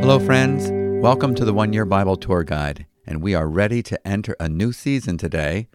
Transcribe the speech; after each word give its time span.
Hello, 0.00 0.20
friends. 0.20 0.70
Welcome 1.02 1.34
to 1.34 1.44
the 1.44 1.52
One 1.52 1.72
Year 1.72 1.84
Bible 1.84 2.14
Tour 2.14 2.44
Guide, 2.44 2.86
and 3.04 3.20
we 3.20 3.34
are 3.34 3.48
ready 3.48 3.82
to 3.82 4.06
enter 4.06 4.36
a 4.38 4.48
new 4.48 4.70
season 4.70 5.18
today, 5.18 5.66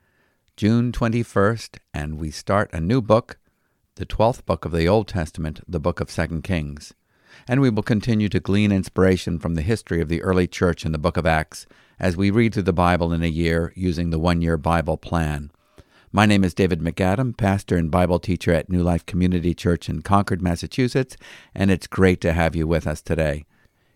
June 0.56 0.94
21st, 0.94 1.80
and 1.94 2.18
we 2.18 2.32
start 2.32 2.70
a 2.72 2.80
new 2.80 3.02
book, 3.02 3.38
the 3.96 4.06
12th 4.06 4.46
book 4.46 4.64
of 4.64 4.72
the 4.72 4.88
Old 4.88 5.10
Testament, 5.10 5.60
the 5.68 5.82
book 5.82 6.00
of 6.00 6.10
Second 6.10 6.44
Kings. 6.44 6.94
And 7.46 7.60
we 7.60 7.70
will 7.70 7.84
continue 7.84 8.30
to 8.30 8.40
glean 8.40 8.72
inspiration 8.72 9.40
from 9.40 9.56
the 9.56 9.62
history 9.62 10.00
of 10.00 10.08
the 10.08 10.22
early 10.22 10.48
church 10.48 10.86
in 10.86 10.94
the 10.94 10.98
book 10.98 11.18
of 11.18 11.26
Acts 11.26 11.68
as 12.00 12.16
we 12.16 12.32
read 12.32 12.54
through 12.54 12.64
the 12.64 12.72
Bible 12.72 13.12
in 13.12 13.24
a 13.24 13.28
year 13.28 13.74
using 13.76 14.10
the 14.10 14.20
one 14.20 14.42
year 14.42 14.56
Bible 14.56 14.96
plan. 14.96 15.52
My 16.16 16.26
name 16.26 16.46
is 16.46 16.54
David 16.54 16.80
MacAdam, 16.80 17.36
pastor 17.36 17.76
and 17.76 17.92
Bible 17.92 18.20
teacher 18.20 18.54
at 18.54 18.70
New 18.70 18.82
Life 18.82 19.06
Community 19.06 19.54
Church 19.54 19.90
in 19.90 20.02
Concord, 20.02 20.42
Massachusetts, 20.42 21.18
and 21.54 21.70
it's 21.70 21.88
great 21.88 22.22
to 22.22 22.32
have 22.32 22.56
you 22.56 22.66
with 22.66 22.88
us 22.88 23.02
today. 23.02 23.44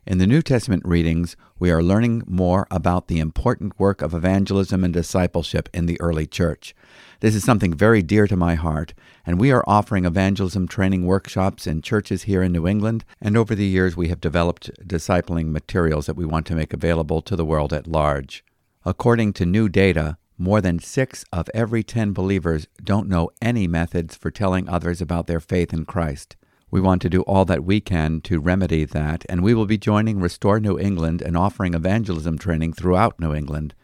In 0.05 0.17
the 0.17 0.27
New 0.27 0.41
Testament 0.41 0.83
readings, 0.85 1.37
we 1.59 1.71
are 1.71 1.81
learning 1.81 2.23
more 2.27 2.67
about 2.71 3.07
the 3.07 3.19
important 3.19 3.79
work 3.79 4.01
of 4.01 4.13
evangelism 4.13 4.83
and 4.83 4.93
discipleship 4.93 5.69
in 5.73 5.85
the 5.85 5.97
early 6.01 6.27
church. 6.27 6.75
This 7.21 7.35
is 7.35 7.45
something 7.45 7.73
very 7.73 8.01
dear 8.01 8.27
to 8.27 8.35
my 8.35 8.55
heart, 8.55 8.93
and 9.25 9.39
we 9.39 9.53
are 9.53 9.63
offering 9.65 10.03
evangelism 10.03 10.67
training 10.67 11.05
workshops 11.05 11.65
in 11.65 11.81
churches 11.81 12.23
here 12.23 12.43
in 12.43 12.51
New 12.51 12.67
England, 12.67 13.05
and 13.21 13.37
over 13.37 13.55
the 13.55 13.65
years 13.65 13.95
we 13.95 14.09
have 14.09 14.19
developed 14.19 14.69
discipling 14.85 15.51
materials 15.51 16.05
that 16.07 16.17
we 16.17 16.25
want 16.25 16.45
to 16.47 16.55
make 16.55 16.73
available 16.73 17.21
to 17.21 17.37
the 17.37 17.45
world 17.45 17.71
at 17.71 17.87
large. 17.87 18.43
According 18.83 19.31
to 19.33 19.45
new 19.45 19.69
data, 19.69 20.17
more 20.39 20.61
than 20.61 20.79
six 20.79 21.25
of 21.33 21.49
every 21.53 21.83
ten 21.83 22.13
believers 22.13 22.67
don't 22.83 23.09
know 23.09 23.29
any 23.41 23.67
methods 23.67 24.15
for 24.15 24.31
telling 24.31 24.69
others 24.69 25.01
about 25.01 25.27
their 25.27 25.41
faith 25.41 25.73
in 25.73 25.83
Christ. 25.83 26.37
We 26.71 26.79
want 26.79 27.01
to 27.01 27.09
do 27.09 27.23
all 27.23 27.45
that 27.45 27.65
we 27.65 27.81
can 27.81 28.21
to 28.21 28.39
remedy 28.39 28.85
that, 28.85 29.25
and 29.27 29.43
we 29.43 29.53
will 29.53 29.65
be 29.65 29.77
joining 29.77 30.19
Restore 30.19 30.59
New 30.59 30.79
England 30.79 31.21
and 31.21 31.35
offering 31.35 31.73
evangelism 31.73 32.37
training 32.37 32.73
throughout 32.73 33.19
New 33.19 33.33
England. 33.33 33.75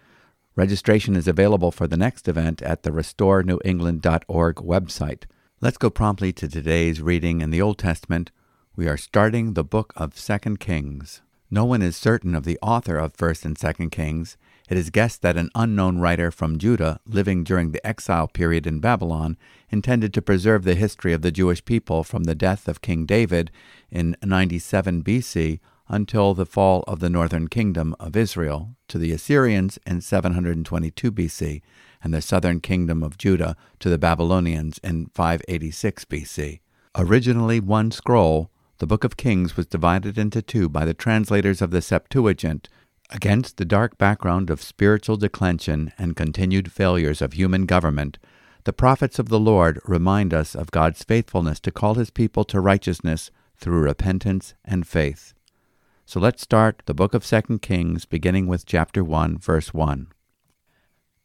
Registration 0.55 1.17
is 1.17 1.27
available 1.27 1.71
for 1.71 1.88
the 1.88 1.97
next 1.97 2.27
event 2.27 2.61
at 2.61 2.83
the 2.83 2.91
restorenewengland.org 2.91 4.55
website. 4.55 5.23
Let's 5.59 5.77
go 5.77 5.89
promptly 5.89 6.31
to 6.33 6.47
today's 6.47 7.02
reading 7.02 7.41
in 7.41 7.49
the 7.49 7.61
Old 7.61 7.77
Testament. 7.77 8.31
We 8.75 8.87
are 8.87 8.97
starting 8.97 9.53
the 9.53 9.63
book 9.63 9.91
of 9.97 10.17
Second 10.17 10.59
Kings. 10.59 11.21
No 11.52 11.65
one 11.65 11.81
is 11.81 11.95
certain 11.97 12.35
of 12.35 12.43
the 12.43 12.59
author 12.61 12.97
of 12.97 13.17
1st 13.17 13.45
and 13.45 13.58
2nd 13.58 13.91
Kings. 13.91 14.37
It 14.67 14.77
is 14.77 14.89
guessed 14.89 15.21
that 15.21 15.38
an 15.38 15.52
unknown 15.53 15.99
writer 15.99 16.31
from 16.31 16.58
Judah, 16.58 16.99
living 17.05 17.44
during 17.44 17.71
the 17.71 17.85
exile 17.85 18.27
period 18.27 18.66
in 18.66 18.80
Babylon, 18.80 19.38
intended 19.69 20.13
to 20.13 20.23
preserve 20.23 20.63
the 20.63 20.73
history 20.73 21.13
of 21.13 21.21
the 21.21 21.31
Jewish 21.31 21.63
people 21.63 22.03
from 22.03 22.23
the 22.23 22.33
death 22.33 22.67
of 22.67 22.81
King 22.81 23.05
David 23.05 23.52
in 23.91 24.16
97 24.23 25.03
BC 25.03 25.59
until 25.88 26.33
the 26.33 26.47
fall 26.47 26.83
of 26.88 26.99
the 26.99 27.11
northern 27.11 27.47
kingdom 27.47 27.95
of 27.99 28.16
Israel 28.16 28.75
to 28.88 28.97
the 28.97 29.11
Assyrians 29.11 29.77
in 29.86 30.02
722 30.02 31.11
BC 31.11 31.61
and 32.03 32.11
the 32.11 32.21
southern 32.21 32.59
kingdom 32.59 33.03
of 33.03 33.19
Judah 33.19 33.55
to 33.80 33.89
the 33.89 33.99
Babylonians 33.99 34.80
in 34.83 35.08
586 35.13 36.05
BC. 36.05 36.59
Originally 36.97 37.59
one 37.59 37.91
scroll, 37.91 38.49
the 38.80 38.88
Book 38.88 39.03
of 39.03 39.16
Kings 39.16 39.55
was 39.55 39.67
divided 39.67 40.17
into 40.17 40.41
two 40.41 40.67
by 40.67 40.86
the 40.86 40.93
translators 40.93 41.61
of 41.61 41.71
the 41.71 41.81
Septuagint 41.81 42.67
against 43.09 43.58
the 43.58 43.66
dark 43.66 43.98
background 43.98 44.50
of 44.50 44.61
spiritual 44.61 45.17
declension 45.17 45.92
and 45.98 46.16
continued 46.16 46.72
failures 46.72 47.22
of 47.22 47.34
human 47.34 47.66
government. 47.66 48.17
The 48.64 48.73
prophets 48.73 49.20
of 49.20 49.30
the 49.30 49.39
Lord 49.39 49.80
remind 49.86 50.34
us 50.34 50.56
of 50.56 50.72
God's 50.72 51.03
faithfulness 51.03 51.59
to 51.61 51.72
call 51.72 51.95
his 51.95 52.09
people 52.09 52.44
to 52.45 52.59
righteousness 52.59 53.30
through 53.58 53.81
repentance 53.81 54.53
and 54.64 54.88
faith. 54.88 55.33
So 56.06 56.20
let's 56.20 56.42
start 56.42 56.83
the 56.86 56.94
book 56.94 57.14
of 57.14 57.26
2 57.26 57.59
Kings, 57.59 58.06
beginning 58.06 58.48
with 58.48 58.66
chapter 58.66 59.03
1, 59.03 59.39
verse 59.39 59.73
1. 59.73 60.08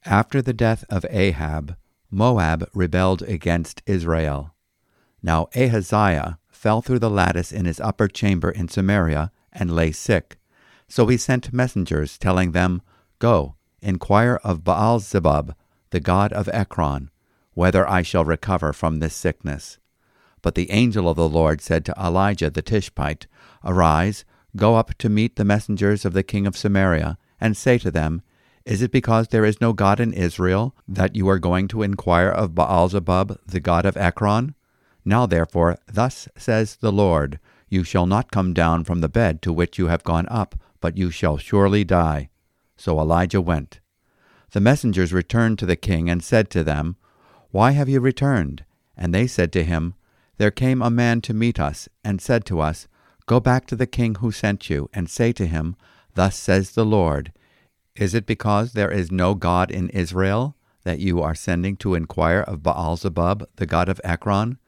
After 0.04 0.40
the 0.40 0.54
death 0.54 0.84
of 0.88 1.04
Ahab, 1.10 1.76
Moab 2.10 2.68
rebelled 2.74 3.22
against 3.22 3.82
Israel. 3.86 4.54
Now 5.22 5.48
Ahaziah 5.54 6.38
fell 6.48 6.82
through 6.82 6.98
the 6.98 7.10
lattice 7.10 7.52
in 7.52 7.66
his 7.66 7.80
upper 7.80 8.08
chamber 8.08 8.50
in 8.50 8.68
Samaria 8.68 9.30
and 9.52 9.74
lay 9.74 9.92
sick. 9.92 10.39
So 10.90 11.06
he 11.06 11.16
sent 11.16 11.52
messengers, 11.52 12.18
telling 12.18 12.50
them, 12.50 12.82
Go, 13.20 13.54
inquire 13.80 14.40
of 14.42 14.64
Baal 14.64 14.98
Zebub, 14.98 15.54
the 15.90 16.00
god 16.00 16.32
of 16.32 16.48
Ekron, 16.52 17.10
whether 17.54 17.88
I 17.88 18.02
shall 18.02 18.24
recover 18.24 18.72
from 18.72 18.98
this 18.98 19.14
sickness. 19.14 19.78
But 20.42 20.56
the 20.56 20.70
angel 20.72 21.08
of 21.08 21.16
the 21.16 21.28
Lord 21.28 21.60
said 21.60 21.84
to 21.84 21.94
Elijah 21.96 22.50
the 22.50 22.60
Tishbite, 22.60 23.28
Arise, 23.64 24.24
Go 24.56 24.74
up 24.74 24.98
to 24.98 25.08
meet 25.08 25.36
the 25.36 25.44
messengers 25.44 26.04
of 26.04 26.12
the 26.12 26.24
king 26.24 26.44
of 26.44 26.56
Samaria, 26.56 27.18
and 27.40 27.56
say 27.56 27.78
to 27.78 27.92
them, 27.92 28.22
Is 28.64 28.82
it 28.82 28.90
because 28.90 29.28
there 29.28 29.44
is 29.44 29.60
no 29.60 29.72
God 29.72 30.00
in 30.00 30.12
Israel 30.12 30.74
that 30.88 31.14
you 31.14 31.28
are 31.28 31.38
going 31.38 31.68
to 31.68 31.82
inquire 31.82 32.30
of 32.30 32.56
Baal 32.56 32.88
Zebub, 32.88 33.38
the 33.46 33.60
god 33.60 33.86
of 33.86 33.96
Ekron? 33.96 34.56
Now 35.04 35.26
therefore, 35.26 35.78
thus 35.86 36.26
says 36.36 36.76
the 36.76 36.90
Lord, 36.90 37.38
You 37.68 37.84
shall 37.84 38.06
not 38.06 38.32
come 38.32 38.52
down 38.52 38.82
from 38.82 39.02
the 39.02 39.08
bed 39.08 39.40
to 39.42 39.52
which 39.52 39.78
you 39.78 39.86
have 39.86 40.02
gone 40.02 40.26
up, 40.28 40.56
but 40.80 40.96
you 40.96 41.10
shall 41.10 41.36
surely 41.36 41.84
die. 41.84 42.30
So 42.76 42.98
Elijah 42.98 43.40
went. 43.40 43.80
The 44.52 44.60
messengers 44.60 45.12
returned 45.12 45.58
to 45.58 45.66
the 45.66 45.76
king 45.76 46.10
and 46.10 46.22
said 46.22 46.50
to 46.50 46.64
them, 46.64 46.96
Why 47.50 47.72
have 47.72 47.88
you 47.88 48.00
returned? 48.00 48.64
And 48.96 49.14
they 49.14 49.26
said 49.26 49.52
to 49.52 49.64
him, 49.64 49.94
There 50.38 50.50
came 50.50 50.82
a 50.82 50.90
man 50.90 51.20
to 51.22 51.34
meet 51.34 51.60
us, 51.60 51.88
and 52.02 52.20
said 52.20 52.44
to 52.46 52.60
us, 52.60 52.88
Go 53.26 53.38
back 53.38 53.66
to 53.66 53.76
the 53.76 53.86
king 53.86 54.16
who 54.16 54.32
sent 54.32 54.68
you, 54.68 54.90
and 54.92 55.08
say 55.08 55.32
to 55.32 55.46
him, 55.46 55.76
Thus 56.14 56.36
says 56.36 56.72
the 56.72 56.84
Lord, 56.84 57.32
Is 57.94 58.14
it 58.14 58.26
because 58.26 58.72
there 58.72 58.90
is 58.90 59.12
no 59.12 59.34
God 59.34 59.70
in 59.70 59.88
Israel 59.90 60.56
that 60.82 60.98
you 60.98 61.22
are 61.22 61.34
sending 61.34 61.76
to 61.76 61.94
inquire 61.94 62.40
of 62.40 62.62
Baalzebub, 62.62 63.46
the 63.56 63.66
god 63.66 63.88
of 63.88 64.00
Ekron? 64.02 64.58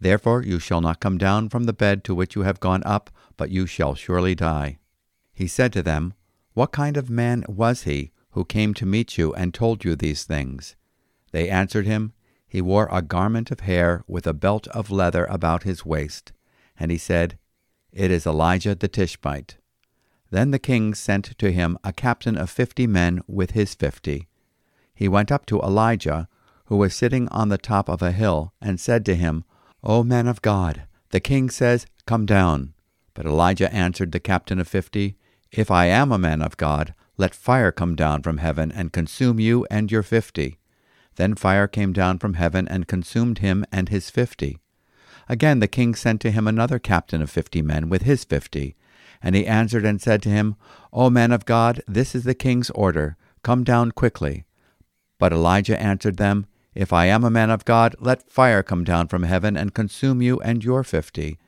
Therefore 0.00 0.42
you 0.42 0.58
shall 0.58 0.80
not 0.80 1.00
come 1.00 1.18
down 1.18 1.48
from 1.48 1.64
the 1.64 1.72
bed 1.72 2.02
to 2.04 2.14
which 2.14 2.34
you 2.34 2.42
have 2.42 2.60
gone 2.60 2.82
up, 2.84 3.10
but 3.36 3.50
you 3.50 3.66
shall 3.66 3.94
surely 3.94 4.34
die. 4.34 4.78
He 5.38 5.46
said 5.46 5.72
to 5.74 5.82
them, 5.84 6.14
What 6.54 6.72
kind 6.72 6.96
of 6.96 7.08
man 7.08 7.44
was 7.46 7.84
he 7.84 8.10
who 8.32 8.44
came 8.44 8.74
to 8.74 8.84
meet 8.84 9.16
you 9.16 9.32
and 9.34 9.54
told 9.54 9.84
you 9.84 9.94
these 9.94 10.24
things? 10.24 10.74
They 11.30 11.48
answered 11.48 11.86
him, 11.86 12.12
He 12.48 12.60
wore 12.60 12.88
a 12.90 13.02
garment 13.02 13.52
of 13.52 13.60
hair 13.60 14.02
with 14.08 14.26
a 14.26 14.34
belt 14.34 14.66
of 14.68 14.90
leather 14.90 15.26
about 15.26 15.62
his 15.62 15.84
waist. 15.84 16.32
And 16.76 16.90
he 16.90 16.98
said, 16.98 17.38
it 17.92 18.10
is 18.10 18.26
Elijah 18.26 18.74
the 18.74 18.88
Tishbite. 18.88 19.56
Then 20.30 20.50
the 20.50 20.58
king 20.58 20.94
sent 20.94 21.38
to 21.38 21.50
him 21.50 21.78
a 21.82 21.92
captain 21.92 22.36
of 22.36 22.50
fifty 22.50 22.86
men 22.86 23.20
with 23.26 23.52
his 23.52 23.74
fifty. 23.74 24.28
He 24.94 25.08
went 25.08 25.32
up 25.32 25.46
to 25.46 25.60
Elijah, 25.60 26.28
who 26.66 26.76
was 26.76 26.94
sitting 26.94 27.28
on 27.28 27.48
the 27.48 27.58
top 27.58 27.88
of 27.88 28.02
a 28.02 28.12
hill, 28.12 28.52
and 28.60 28.78
said 28.78 29.06
to 29.06 29.14
him, 29.14 29.44
O 29.82 30.02
man 30.02 30.26
of 30.26 30.42
God, 30.42 30.82
the 31.10 31.20
king 31.20 31.48
says, 31.48 31.86
Come 32.06 32.26
down. 32.26 32.74
But 33.14 33.24
Elijah 33.24 33.72
answered 33.72 34.12
the 34.12 34.20
captain 34.20 34.58
of 34.58 34.68
fifty, 34.68 35.16
If 35.50 35.70
I 35.70 35.86
am 35.86 36.12
a 36.12 36.18
man 36.18 36.42
of 36.42 36.56
God, 36.56 36.94
let 37.16 37.34
fire 37.34 37.72
come 37.72 37.96
down 37.96 38.22
from 38.22 38.38
heaven 38.38 38.70
and 38.70 38.92
consume 38.92 39.40
you 39.40 39.66
and 39.70 39.90
your 39.90 40.02
fifty. 40.02 40.58
Then 41.16 41.34
fire 41.34 41.66
came 41.66 41.92
down 41.92 42.18
from 42.18 42.34
heaven 42.34 42.68
and 42.68 42.86
consumed 42.86 43.38
him 43.38 43.64
and 43.72 43.88
his 43.88 44.10
fifty. 44.10 44.58
Again 45.28 45.58
the 45.58 45.66
king 45.66 45.94
sent 45.94 46.20
to 46.22 46.30
him 46.30 46.46
another 46.46 46.78
captain 46.78 47.20
of 47.22 47.30
fifty 47.30 47.60
men 47.62 47.88
with 47.88 48.02
his 48.02 48.24
fifty. 48.24 48.76
And 49.22 49.34
he 49.34 49.46
answered 49.46 49.84
and 49.84 50.00
said 50.00 50.22
to 50.22 50.28
him, 50.28 50.54
O 50.92 51.10
man 51.10 51.32
of 51.32 51.44
God, 51.44 51.82
this 51.88 52.14
is 52.14 52.24
the 52.24 52.34
king's 52.34 52.70
order. 52.70 53.16
Come 53.42 53.64
down 53.64 53.92
quickly. 53.92 54.44
But 55.18 55.32
Elijah 55.32 55.80
answered 55.80 56.18
them, 56.18 56.46
If 56.74 56.92
I 56.92 57.06
am 57.06 57.24
a 57.24 57.30
man 57.30 57.50
of 57.50 57.64
God, 57.64 57.96
let 57.98 58.30
fire 58.30 58.62
come 58.62 58.84
down 58.84 59.08
from 59.08 59.24
heaven 59.24 59.56
and 59.56 59.74
consume 59.74 60.22
you 60.22 60.38
and 60.40 60.62
your 60.62 60.84
fifty. 60.84 61.38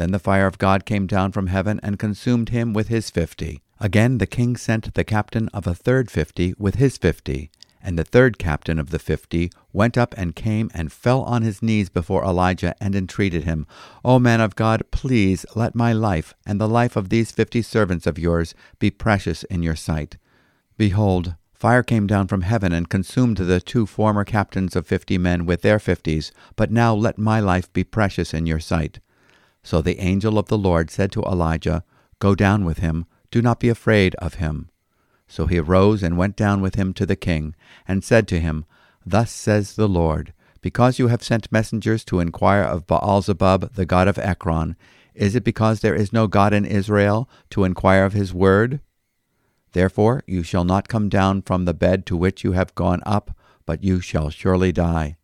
Then 0.00 0.12
the 0.12 0.18
fire 0.18 0.46
of 0.46 0.56
God 0.56 0.86
came 0.86 1.06
down 1.06 1.30
from 1.30 1.48
heaven 1.48 1.78
and 1.82 1.98
consumed 1.98 2.48
him 2.48 2.72
with 2.72 2.88
his 2.88 3.10
fifty. 3.10 3.60
Again 3.78 4.16
the 4.16 4.26
king 4.26 4.56
sent 4.56 4.94
the 4.94 5.04
captain 5.04 5.50
of 5.52 5.66
a 5.66 5.74
third 5.74 6.10
fifty 6.10 6.54
with 6.56 6.76
his 6.76 6.96
fifty. 6.96 7.50
And 7.82 7.98
the 7.98 8.04
third 8.04 8.38
captain 8.38 8.78
of 8.78 8.88
the 8.88 8.98
fifty 8.98 9.50
went 9.74 9.98
up 9.98 10.14
and 10.16 10.34
came 10.34 10.70
and 10.72 10.90
fell 10.90 11.20
on 11.24 11.42
his 11.42 11.60
knees 11.60 11.90
before 11.90 12.24
Elijah 12.24 12.74
and 12.80 12.96
entreated 12.96 13.44
him, 13.44 13.66
O 14.02 14.18
man 14.18 14.40
of 14.40 14.56
God, 14.56 14.90
please 14.90 15.44
let 15.54 15.74
my 15.74 15.92
life 15.92 16.32
and 16.46 16.58
the 16.58 16.66
life 16.66 16.96
of 16.96 17.10
these 17.10 17.30
fifty 17.30 17.60
servants 17.60 18.06
of 18.06 18.18
yours 18.18 18.54
be 18.78 18.90
precious 18.90 19.42
in 19.44 19.62
your 19.62 19.76
sight. 19.76 20.16
Behold, 20.78 21.34
fire 21.52 21.82
came 21.82 22.06
down 22.06 22.26
from 22.26 22.40
heaven 22.40 22.72
and 22.72 22.88
consumed 22.88 23.36
the 23.36 23.60
two 23.60 23.84
former 23.84 24.24
captains 24.24 24.74
of 24.74 24.86
fifty 24.86 25.18
men 25.18 25.44
with 25.44 25.60
their 25.60 25.78
fifties, 25.78 26.32
but 26.56 26.70
now 26.70 26.94
let 26.94 27.18
my 27.18 27.38
life 27.38 27.70
be 27.74 27.84
precious 27.84 28.32
in 28.32 28.46
your 28.46 28.60
sight. 28.60 28.98
So 29.62 29.82
the 29.82 29.98
angel 30.00 30.38
of 30.38 30.48
the 30.48 30.58
Lord 30.58 30.90
said 30.90 31.12
to 31.12 31.22
Elijah, 31.22 31.84
Go 32.18 32.34
down 32.34 32.64
with 32.64 32.78
him, 32.78 33.06
do 33.30 33.40
not 33.42 33.60
be 33.60 33.68
afraid 33.68 34.14
of 34.16 34.34
him. 34.34 34.70
So 35.28 35.46
he 35.46 35.58
arose 35.58 36.02
and 36.02 36.18
went 36.18 36.36
down 36.36 36.60
with 36.60 36.74
him 36.74 36.92
to 36.94 37.06
the 37.06 37.16
king, 37.16 37.54
and 37.86 38.02
said 38.02 38.26
to 38.28 38.40
him, 38.40 38.64
Thus 39.06 39.30
says 39.30 39.76
the 39.76 39.88
Lord, 39.88 40.32
Because 40.60 40.98
you 40.98 41.08
have 41.08 41.22
sent 41.22 41.52
messengers 41.52 42.04
to 42.06 42.20
inquire 42.20 42.62
of 42.62 42.86
Baalzebub, 42.86 43.74
the 43.74 43.86
god 43.86 44.08
of 44.08 44.18
Ekron, 44.18 44.76
is 45.14 45.34
it 45.34 45.44
because 45.44 45.80
there 45.80 45.94
is 45.94 46.12
no 46.12 46.26
God 46.26 46.52
in 46.52 46.64
Israel 46.64 47.28
to 47.50 47.64
inquire 47.64 48.04
of 48.04 48.12
his 48.12 48.32
word? 48.32 48.80
Therefore 49.72 50.24
you 50.26 50.42
shall 50.42 50.64
not 50.64 50.88
come 50.88 51.08
down 51.08 51.42
from 51.42 51.64
the 51.64 51.74
bed 51.74 52.06
to 52.06 52.16
which 52.16 52.42
you 52.42 52.52
have 52.52 52.74
gone 52.74 53.02
up, 53.06 53.36
but 53.66 53.84
you 53.84 54.00
shall 54.00 54.30
surely 54.30 54.72
die. 54.72 55.16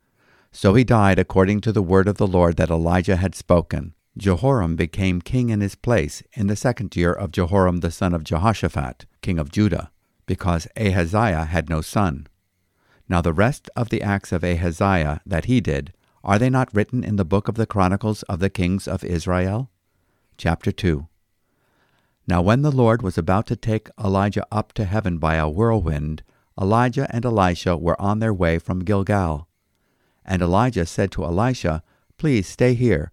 So 0.52 0.74
he 0.74 0.84
died 0.84 1.18
according 1.18 1.62
to 1.62 1.72
the 1.72 1.82
word 1.82 2.08
of 2.08 2.16
the 2.16 2.26
Lord 2.26 2.56
that 2.56 2.70
Elijah 2.70 3.16
had 3.16 3.34
spoken. 3.34 3.94
Jehoram 4.16 4.76
became 4.76 5.20
king 5.20 5.50
in 5.50 5.60
his 5.60 5.74
place 5.74 6.22
in 6.32 6.46
the 6.46 6.56
second 6.56 6.96
year 6.96 7.12
of 7.12 7.32
Jehoram 7.32 7.80
the 7.80 7.90
son 7.90 8.14
of 8.14 8.24
Jehoshaphat, 8.24 9.04
king 9.20 9.38
of 9.38 9.52
Judah, 9.52 9.90
because 10.24 10.66
Ahaziah 10.76 11.44
had 11.44 11.68
no 11.68 11.82
son. 11.82 12.26
Now 13.08 13.20
the 13.20 13.34
rest 13.34 13.68
of 13.76 13.90
the 13.90 14.02
acts 14.02 14.32
of 14.32 14.42
Ahaziah 14.42 15.20
that 15.26 15.44
he 15.44 15.60
did, 15.60 15.92
are 16.24 16.38
they 16.38 16.50
not 16.50 16.74
written 16.74 17.04
in 17.04 17.16
the 17.16 17.24
book 17.24 17.46
of 17.46 17.56
the 17.56 17.66
Chronicles 17.66 18.22
of 18.24 18.40
the 18.40 18.50
kings 18.50 18.88
of 18.88 19.04
Israel? 19.04 19.70
Chapter 20.38 20.72
2 20.72 21.06
Now 22.26 22.40
when 22.40 22.62
the 22.62 22.72
Lord 22.72 23.02
was 23.02 23.18
about 23.18 23.46
to 23.48 23.56
take 23.56 23.90
Elijah 24.02 24.46
up 24.50 24.72
to 24.74 24.86
heaven 24.86 25.18
by 25.18 25.36
a 25.36 25.48
whirlwind, 25.48 26.22
Elijah 26.60 27.06
and 27.10 27.24
Elisha 27.24 27.76
were 27.76 28.00
on 28.00 28.18
their 28.20 28.32
way 28.32 28.58
from 28.58 28.84
Gilgal. 28.84 29.46
And 30.24 30.40
Elijah 30.40 30.86
said 30.86 31.12
to 31.12 31.24
Elisha, 31.24 31.82
Please 32.16 32.48
stay 32.48 32.72
here, 32.72 33.12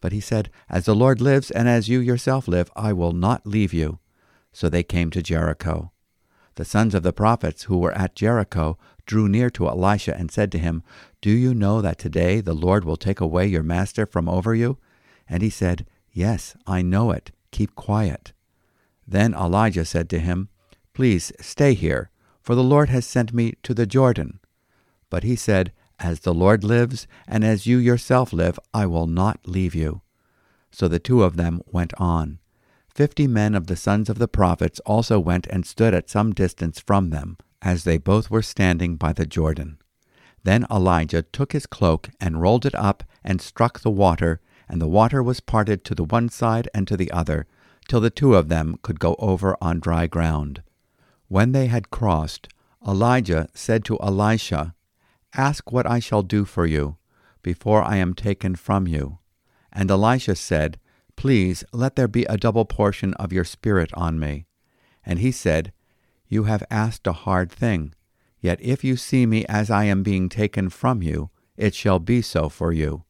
But 0.00 0.12
he 0.12 0.20
said, 0.20 0.50
As 0.68 0.84
the 0.84 0.94
Lord 0.94 1.20
lives, 1.20 1.50
and 1.50 1.68
as 1.68 1.88
you 1.88 2.00
yourself 2.00 2.48
live, 2.48 2.70
I 2.76 2.92
will 2.92 3.12
not 3.12 3.46
leave 3.46 3.72
you. 3.72 3.98
So 4.52 4.68
they 4.68 4.82
came 4.82 5.10
to 5.10 5.22
Jericho. 5.22 5.92
The 6.54 6.64
sons 6.64 6.94
of 6.94 7.02
the 7.02 7.12
prophets 7.12 7.64
who 7.64 7.78
were 7.78 7.96
at 7.96 8.16
Jericho 8.16 8.78
drew 9.06 9.28
near 9.28 9.48
to 9.50 9.68
Elisha 9.68 10.16
and 10.16 10.30
said 10.30 10.50
to 10.52 10.58
him, 10.58 10.82
Do 11.20 11.30
you 11.30 11.54
know 11.54 11.80
that 11.80 11.98
today 11.98 12.40
the 12.40 12.54
Lord 12.54 12.84
will 12.84 12.96
take 12.96 13.20
away 13.20 13.46
your 13.46 13.62
master 13.62 14.06
from 14.06 14.28
over 14.28 14.54
you? 14.54 14.78
And 15.28 15.42
he 15.42 15.50
said, 15.50 15.86
Yes, 16.12 16.56
I 16.66 16.82
know 16.82 17.10
it. 17.10 17.30
Keep 17.52 17.74
quiet. 17.74 18.32
Then 19.06 19.34
Elijah 19.34 19.84
said 19.84 20.10
to 20.10 20.18
him, 20.18 20.48
Please 20.94 21.32
stay 21.40 21.74
here, 21.74 22.10
for 22.42 22.54
the 22.54 22.64
Lord 22.64 22.88
has 22.88 23.06
sent 23.06 23.32
me 23.32 23.54
to 23.62 23.72
the 23.72 23.86
Jordan. 23.86 24.40
But 25.10 25.22
he 25.22 25.36
said, 25.36 25.72
As 26.00 26.20
the 26.20 26.34
Lord 26.34 26.62
lives, 26.62 27.06
and 27.26 27.44
as 27.44 27.66
you 27.66 27.78
yourself 27.78 28.32
live, 28.32 28.58
I 28.72 28.86
will 28.86 29.06
not 29.06 29.40
leave 29.46 29.74
you. 29.74 30.02
So 30.70 30.86
the 30.86 30.98
two 30.98 31.22
of 31.22 31.36
them 31.36 31.60
went 31.66 31.92
on. 31.98 32.38
Fifty 32.94 33.26
men 33.26 33.54
of 33.54 33.66
the 33.66 33.76
sons 33.76 34.08
of 34.08 34.18
the 34.18 34.28
prophets 34.28 34.80
also 34.80 35.18
went 35.18 35.46
and 35.48 35.66
stood 35.66 35.94
at 35.94 36.10
some 36.10 36.32
distance 36.32 36.80
from 36.80 37.10
them, 37.10 37.36
as 37.62 37.84
they 37.84 37.98
both 37.98 38.30
were 38.30 38.42
standing 38.42 38.96
by 38.96 39.12
the 39.12 39.26
Jordan. 39.26 39.78
Then 40.44 40.66
Elijah 40.70 41.22
took 41.22 41.52
his 41.52 41.66
cloak 41.66 42.10
and 42.20 42.40
rolled 42.40 42.64
it 42.64 42.74
up 42.74 43.02
and 43.24 43.40
struck 43.40 43.80
the 43.80 43.90
water, 43.90 44.40
and 44.68 44.80
the 44.80 44.88
water 44.88 45.22
was 45.22 45.40
parted 45.40 45.84
to 45.84 45.94
the 45.94 46.04
one 46.04 46.28
side 46.28 46.68
and 46.74 46.86
to 46.88 46.96
the 46.96 47.10
other, 47.10 47.46
till 47.88 48.00
the 48.00 48.10
two 48.10 48.34
of 48.34 48.48
them 48.48 48.76
could 48.82 49.00
go 49.00 49.16
over 49.18 49.56
on 49.60 49.80
dry 49.80 50.06
ground. 50.06 50.62
When 51.28 51.52
they 51.52 51.66
had 51.66 51.90
crossed, 51.90 52.48
Elijah 52.86 53.48
said 53.54 53.84
to 53.86 53.98
Elisha, 54.00 54.74
Ask 55.34 55.70
what 55.70 55.86
I 55.86 55.98
shall 55.98 56.22
do 56.22 56.44
for 56.44 56.66
you, 56.66 56.96
before 57.42 57.82
I 57.82 57.96
am 57.96 58.14
taken 58.14 58.54
from 58.56 58.86
you. 58.86 59.18
And 59.72 59.90
Elisha 59.90 60.34
said, 60.34 60.78
Please 61.16 61.64
let 61.72 61.96
there 61.96 62.08
be 62.08 62.24
a 62.24 62.36
double 62.36 62.64
portion 62.64 63.12
of 63.14 63.32
your 63.32 63.44
spirit 63.44 63.92
on 63.94 64.18
me. 64.18 64.46
And 65.04 65.18
he 65.18 65.32
said, 65.32 65.72
You 66.28 66.44
have 66.44 66.62
asked 66.70 67.06
a 67.06 67.12
hard 67.12 67.50
thing. 67.50 67.94
Yet 68.40 68.60
if 68.62 68.84
you 68.84 68.96
see 68.96 69.26
me 69.26 69.44
as 69.46 69.70
I 69.70 69.84
am 69.84 70.02
being 70.02 70.28
taken 70.28 70.70
from 70.70 71.02
you, 71.02 71.30
it 71.56 71.74
shall 71.74 71.98
be 71.98 72.22
so 72.22 72.48
for 72.48 72.72
you. 72.72 73.04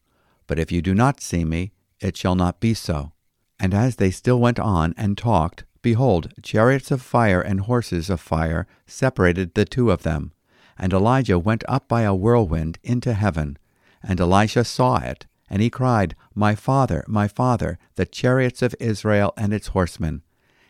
But 0.47 0.59
if 0.59 0.73
you 0.73 0.81
do 0.81 0.95
not 0.95 1.21
see 1.21 1.45
me, 1.45 1.73
it 2.01 2.17
shall 2.17 2.35
not 2.35 2.61
be 2.61 2.73
so. 2.75 3.13
And 3.61 3.75
as 3.75 3.97
they 3.97 4.11
still 4.11 4.41
went 4.41 4.59
on 4.59 4.95
and 4.97 5.19
talked, 5.19 5.65
behold, 5.83 6.33
chariots 6.43 6.91
of 6.91 7.03
fire 7.03 7.41
and 7.41 7.61
horses 7.61 8.09
of 8.09 8.21
fire 8.21 8.67
separated 8.87 9.55
the 9.55 9.65
two 9.65 9.91
of 9.91 10.03
them. 10.03 10.33
And 10.79 10.93
Elijah 10.93 11.39
went 11.39 11.65
up 11.69 11.89
by 11.89 12.03
a 12.03 12.15
whirlwind 12.15 12.79
into 12.83 13.13
heaven. 13.13 13.59
And 14.03 14.21
Elisha 14.21 14.65
saw 14.65 14.99
it, 14.99 15.27
and 15.51 15.61
he 15.61 15.71
cried, 15.71 16.15
My 16.35 16.55
father, 16.55 17.05
my 17.09 17.27
father, 17.27 17.79
the 17.97 18.07
chariots 18.07 18.63
of 18.63 18.77
Israel 18.79 19.33
and 19.37 19.53
its 19.53 19.69
horsemen. 19.69 20.23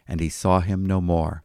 And 0.06 0.20
he 0.20 0.30
saw 0.30 0.60
him 0.60 0.86
no 0.86 1.00
more. 1.00 1.44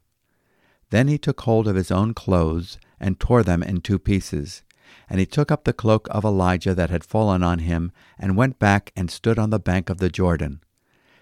Then 0.91 1.07
he 1.07 1.17
took 1.17 1.41
hold 1.41 1.67
of 1.67 1.75
his 1.75 1.91
own 1.91 2.13
clothes, 2.13 2.77
and 2.99 3.19
tore 3.19 3.43
them 3.43 3.61
in 3.63 3.81
two 3.81 3.99
pieces. 3.99 4.63
And 5.09 5.19
he 5.19 5.25
took 5.25 5.51
up 5.51 5.63
the 5.63 5.73
cloak 5.73 6.07
of 6.11 6.23
Elijah 6.23 6.73
that 6.73 6.89
had 6.89 7.03
fallen 7.03 7.43
on 7.43 7.59
him, 7.59 7.91
and 8.17 8.37
went 8.37 8.59
back 8.59 8.93
and 8.95 9.11
stood 9.11 9.37
on 9.37 9.49
the 9.49 9.59
bank 9.59 9.89
of 9.89 9.97
the 9.97 10.09
Jordan. 10.09 10.61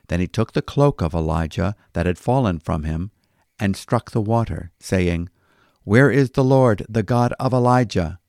Then 0.10 0.20
he 0.20 0.28
took 0.28 0.52
the 0.52 0.62
cloak 0.62 1.02
of 1.02 1.14
Elijah 1.14 1.76
that 1.94 2.06
had 2.06 2.18
fallen 2.20 2.60
from 2.60 2.84
him, 2.84 3.12
and 3.60 3.76
struck 3.78 4.12
the 4.12 4.22
water, 4.22 4.72
saying, 4.80 5.30
Where 5.84 6.12
is 6.12 6.32
the 6.32 6.44
Lord, 6.44 6.86
the 6.88 7.04
God 7.04 7.34
of 7.40 7.54
Elijah? 7.54 8.20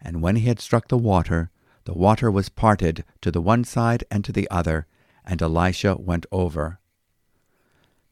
And 0.00 0.22
when 0.22 0.36
he 0.36 0.48
had 0.48 0.60
struck 0.60 0.88
the 0.88 0.98
water, 0.98 1.50
the 1.84 1.92
water 1.92 2.30
was 2.30 2.48
parted 2.48 3.04
to 3.20 3.30
the 3.30 3.42
one 3.42 3.64
side 3.64 4.04
and 4.10 4.24
to 4.24 4.32
the 4.32 4.50
other, 4.50 4.86
and 5.24 5.40
Elisha 5.42 5.96
went 5.98 6.24
over. 6.32 6.78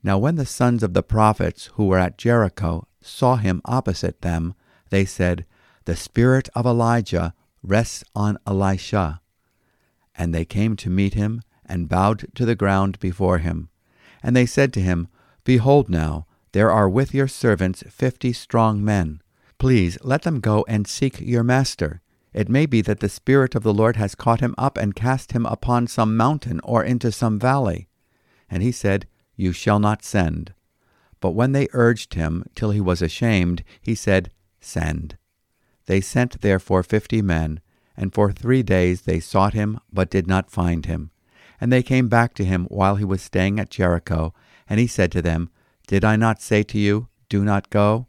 Now 0.03 0.19
when 0.19 0.37
the 0.37 0.44
sons 0.44 0.83
of 0.83 0.93
the 0.93 1.03
prophets 1.03 1.71
who 1.75 1.87
were 1.87 1.99
at 1.99 2.19
Jericho 2.19 2.87
saw 3.00 3.37
him 3.37 3.62
opposite 3.65 4.21
them, 4.21 4.55
they 4.91 5.06
said, 5.06 5.47
The 5.87 5.97
spirit 5.97 6.50
of 6.55 6.67
Elijah 6.67 7.35
rests 7.62 8.05
on 8.15 8.39
Elisha. 8.47 9.23
And 10.15 10.35
they 10.35 10.44
came 10.44 10.77
to 10.77 10.91
meet 10.91 11.15
him, 11.15 11.41
and 11.65 11.89
bowed 11.89 12.27
to 12.34 12.44
the 12.44 12.55
ground 12.55 12.99
before 12.99 13.39
him. 13.39 13.70
And 14.22 14.37
they 14.37 14.44
said 14.44 14.72
to 14.75 14.81
him, 14.81 15.08
Behold 15.44 15.89
now, 15.89 16.27
there 16.53 16.71
are 16.71 16.89
with 16.89 17.15
your 17.15 17.29
servants 17.29 17.82
fifty 17.89 18.32
strong 18.32 18.85
men. 18.85 19.21
Please 19.59 19.99
let 20.03 20.23
them 20.23 20.41
go 20.41 20.65
and 20.69 20.87
seek 20.87 21.21
your 21.21 21.43
master. 21.43 22.01
It 22.32 22.49
may 22.49 22.67
be 22.67 22.81
that 22.82 23.01
the 23.01 23.09
Spirit 23.09 23.55
of 23.55 23.63
the 23.63 23.75
Lord 23.75 23.97
has 23.97 24.15
caught 24.15 24.41
him 24.41 24.55
up 24.56 24.77
and 24.77 24.94
cast 24.94 25.32
him 25.32 25.47
upon 25.47 25.87
some 25.87 26.17
mountain 26.17 26.61
or 26.65 26.82
into 26.82 27.13
some 27.13 27.39
valley. 27.39 27.89
And 28.51 28.63
he 28.63 28.73
said, 28.73 29.06
You 29.37 29.53
shall 29.53 29.79
not 29.79 30.03
send. 30.03 30.55
But 31.21 31.32
when 31.32 31.53
they 31.53 31.69
urged 31.73 32.15
him 32.15 32.44
till 32.55 32.71
he 32.71 32.81
was 32.81 33.03
ashamed, 33.03 33.63
he 33.81 33.94
said, 33.94 34.31
Send. 34.61 35.17
They 35.87 36.01
sent 36.01 36.41
therefore 36.41 36.82
fifty 36.82 37.23
men, 37.23 37.61
and 37.97 38.13
for 38.13 38.32
three 38.32 38.63
days 38.63 39.03
they 39.03 39.21
sought 39.21 39.55
him, 39.55 39.79
but 39.93 40.11
did 40.11 40.27
not 40.27 40.51
find 40.51 40.87
him. 40.87 41.11
And 41.61 41.73
they 41.73 41.82
came 41.82 42.09
back 42.09 42.35
to 42.35 42.44
him 42.44 42.65
while 42.67 42.97
he 42.97 43.05
was 43.05 43.23
staying 43.23 43.61
at 43.61 43.71
Jericho, 43.71 44.35
and 44.69 44.81
he 44.81 44.87
said 44.87 45.13
to 45.13 45.23
them, 45.23 45.51
Did 45.86 46.05
I 46.05 46.17
not 46.17 46.41
say 46.41 46.62
to 46.65 46.79
you, 46.79 47.08
Do 47.29 47.44
not 47.44 47.70
go? 47.70 48.06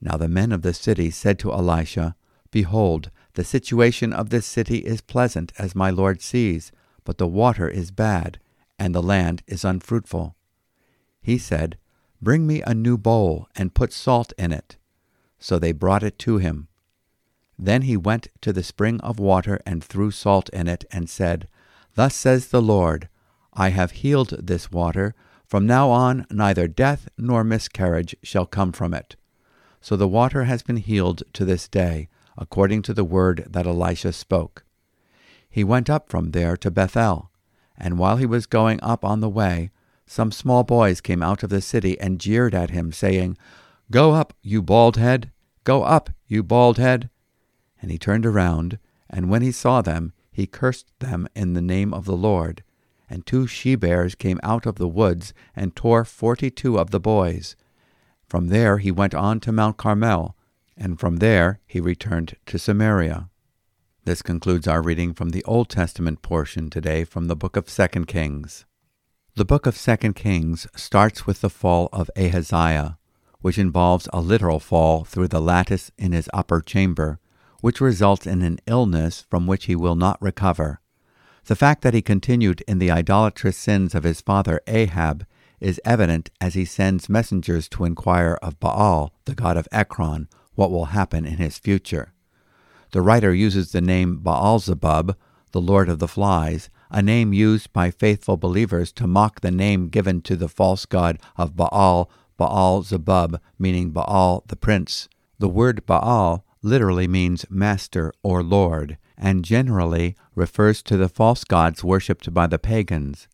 Now 0.00 0.16
the 0.16 0.28
men 0.28 0.52
of 0.52 0.62
the 0.62 0.74
city 0.74 1.10
said 1.10 1.38
to 1.40 1.52
Elisha, 1.52 2.16
Behold, 2.50 3.10
the 3.34 3.44
situation 3.44 4.12
of 4.12 4.30
this 4.30 4.46
city 4.46 4.78
is 4.78 5.00
pleasant, 5.00 5.52
as 5.58 5.74
my 5.74 5.90
Lord 5.90 6.20
sees, 6.20 6.72
but 7.04 7.18
the 7.18 7.26
water 7.26 7.68
is 7.68 7.90
bad, 7.90 8.38
and 8.78 8.94
the 8.94 9.02
land 9.02 9.42
is 9.46 9.64
unfruitful. 9.64 10.36
He 11.20 11.38
said, 11.38 11.78
Bring 12.20 12.46
me 12.46 12.62
a 12.62 12.74
new 12.74 12.98
bowl, 12.98 13.48
and 13.56 13.74
put 13.74 13.92
salt 13.92 14.32
in 14.36 14.52
it. 14.52 14.76
So 15.38 15.58
they 15.58 15.72
brought 15.72 16.02
it 16.02 16.18
to 16.20 16.38
him. 16.38 16.68
Then 17.58 17.82
he 17.82 17.96
went 17.96 18.28
to 18.42 18.52
the 18.52 18.62
spring 18.62 19.00
of 19.00 19.18
water 19.18 19.60
and 19.64 19.82
threw 19.82 20.10
salt 20.10 20.48
in 20.50 20.68
it, 20.68 20.84
and 20.90 21.08
said, 21.08 21.48
Thus 21.94 22.14
says 22.14 22.48
the 22.48 22.62
Lord, 22.62 23.08
I 23.52 23.70
have 23.70 23.92
healed 23.92 24.30
this 24.38 24.70
water. 24.70 25.14
From 25.52 25.66
now 25.66 25.90
on 25.90 26.24
neither 26.30 26.66
death 26.66 27.10
nor 27.18 27.44
miscarriage 27.44 28.16
shall 28.22 28.46
come 28.46 28.72
from 28.72 28.94
it. 28.94 29.16
So 29.82 29.96
the 29.96 30.08
water 30.08 30.44
has 30.44 30.62
been 30.62 30.78
healed 30.78 31.24
to 31.34 31.44
this 31.44 31.68
day, 31.68 32.08
according 32.38 32.80
to 32.84 32.94
the 32.94 33.04
word 33.04 33.46
that 33.50 33.66
Elisha 33.66 34.14
spoke. 34.14 34.64
He 35.50 35.62
went 35.62 35.90
up 35.90 36.08
from 36.08 36.30
there 36.30 36.56
to 36.56 36.70
Bethel, 36.70 37.30
and 37.76 37.98
while 37.98 38.16
he 38.16 38.24
was 38.24 38.46
going 38.46 38.82
up 38.82 39.04
on 39.04 39.20
the 39.20 39.28
way, 39.28 39.70
some 40.06 40.32
small 40.32 40.64
boys 40.64 41.02
came 41.02 41.22
out 41.22 41.42
of 41.42 41.50
the 41.50 41.60
city 41.60 42.00
and 42.00 42.18
jeered 42.18 42.54
at 42.54 42.70
him, 42.70 42.90
saying, 42.90 43.36
Go 43.90 44.12
up, 44.12 44.32
you 44.40 44.62
bald 44.62 44.96
head! 44.96 45.32
Go 45.64 45.82
up, 45.82 46.08
you 46.26 46.42
bald 46.42 46.78
head! 46.78 47.10
And 47.82 47.90
he 47.90 47.98
turned 47.98 48.24
around, 48.24 48.78
And 49.10 49.28
when 49.28 49.42
he 49.42 49.52
saw 49.52 49.82
them, 49.82 50.14
he 50.30 50.46
cursed 50.46 50.86
them 51.00 51.28
in 51.36 51.52
the 51.52 51.60
name 51.60 51.92
of 51.92 52.06
the 52.06 52.16
Lord. 52.16 52.64
And 53.12 53.26
two 53.26 53.46
she 53.46 53.74
bears 53.74 54.14
came 54.14 54.40
out 54.42 54.64
of 54.64 54.76
the 54.76 54.88
woods 54.88 55.34
and 55.54 55.76
tore 55.76 56.02
forty 56.02 56.50
two 56.50 56.78
of 56.78 56.92
the 56.92 56.98
boys. 56.98 57.56
From 58.26 58.48
there 58.48 58.78
he 58.78 58.90
went 58.90 59.14
on 59.14 59.38
to 59.40 59.52
Mount 59.52 59.76
Carmel, 59.76 60.34
and 60.78 60.98
from 60.98 61.16
there 61.16 61.60
he 61.66 61.78
returned 61.78 62.36
to 62.46 62.58
Samaria. 62.58 63.28
This 64.06 64.22
concludes 64.22 64.66
our 64.66 64.80
reading 64.80 65.12
from 65.12 65.28
the 65.28 65.44
Old 65.44 65.68
Testament 65.68 66.22
portion 66.22 66.70
today 66.70 67.04
from 67.04 67.26
the 67.26 67.36
book 67.36 67.54
of 67.54 67.68
Second 67.68 68.06
Kings. 68.06 68.64
The 69.34 69.44
book 69.44 69.66
of 69.66 69.76
Second 69.76 70.14
Kings 70.14 70.66
starts 70.74 71.26
with 71.26 71.42
the 71.42 71.50
fall 71.50 71.90
of 71.92 72.10
Ahaziah, 72.16 72.96
which 73.42 73.58
involves 73.58 74.08
a 74.10 74.22
literal 74.22 74.58
fall 74.58 75.04
through 75.04 75.28
the 75.28 75.42
lattice 75.42 75.90
in 75.98 76.12
his 76.12 76.30
upper 76.32 76.62
chamber, 76.62 77.18
which 77.60 77.78
results 77.78 78.26
in 78.26 78.40
an 78.40 78.58
illness 78.66 79.26
from 79.28 79.46
which 79.46 79.66
he 79.66 79.76
will 79.76 79.96
not 79.96 80.16
recover. 80.22 80.80
The 81.46 81.56
fact 81.56 81.82
that 81.82 81.94
he 81.94 82.02
continued 82.02 82.62
in 82.68 82.78
the 82.78 82.90
idolatrous 82.90 83.56
sins 83.56 83.96
of 83.96 84.04
his 84.04 84.20
father 84.20 84.60
Ahab 84.68 85.26
is 85.58 85.80
evident 85.84 86.30
as 86.40 86.54
he 86.54 86.64
sends 86.64 87.08
messengers 87.08 87.68
to 87.70 87.84
inquire 87.84 88.38
of 88.40 88.60
Baal, 88.60 89.12
the 89.24 89.34
god 89.34 89.56
of 89.56 89.66
Ekron, 89.72 90.28
what 90.54 90.70
will 90.70 90.86
happen 90.86 91.26
in 91.26 91.38
his 91.38 91.58
future. 91.58 92.12
The 92.92 93.02
writer 93.02 93.34
uses 93.34 93.72
the 93.72 93.80
name 93.80 94.20
Baalzebub, 94.22 95.16
the 95.50 95.60
lord 95.60 95.88
of 95.88 95.98
the 95.98 96.08
flies, 96.08 96.70
a 96.90 97.02
name 97.02 97.32
used 97.32 97.72
by 97.72 97.90
faithful 97.90 98.36
believers 98.36 98.92
to 98.92 99.06
mock 99.06 99.40
the 99.40 99.50
name 99.50 99.88
given 99.88 100.20
to 100.22 100.36
the 100.36 100.48
false 100.48 100.86
god 100.86 101.18
of 101.36 101.56
Baal 101.56 102.10
Baal 102.36 102.82
Zebub, 102.82 103.40
meaning 103.58 103.90
Baal 103.90 104.44
the 104.46 104.56
prince. 104.56 105.08
The 105.38 105.48
word 105.48 105.86
Baal 105.86 106.44
literally 106.62 107.08
means 107.08 107.46
master 107.50 108.12
or 108.22 108.42
lord, 108.42 108.96
and 109.22 109.44
generally 109.44 110.16
refers 110.34 110.82
to 110.82 110.96
the 110.96 111.08
false 111.08 111.44
gods 111.44 111.84
worshipped 111.84 112.34
by 112.34 112.48
the 112.48 112.58
pagans. 112.58 113.28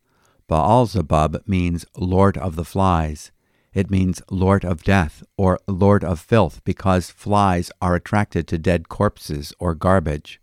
Baal 0.47 0.85
Zebub 0.85 1.41
means 1.47 1.83
lord 1.97 2.37
of 2.37 2.55
the 2.55 2.63
flies. 2.63 3.31
It 3.73 3.89
means 3.89 4.21
lord 4.29 4.63
of 4.63 4.83
death 4.83 5.23
or 5.35 5.59
lord 5.67 6.03
of 6.03 6.19
filth 6.19 6.61
because 6.63 7.09
flies 7.09 7.71
are 7.81 7.95
attracted 7.95 8.47
to 8.47 8.59
dead 8.59 8.87
corpses 8.87 9.51
or 9.59 9.73
garbage. 9.73 10.39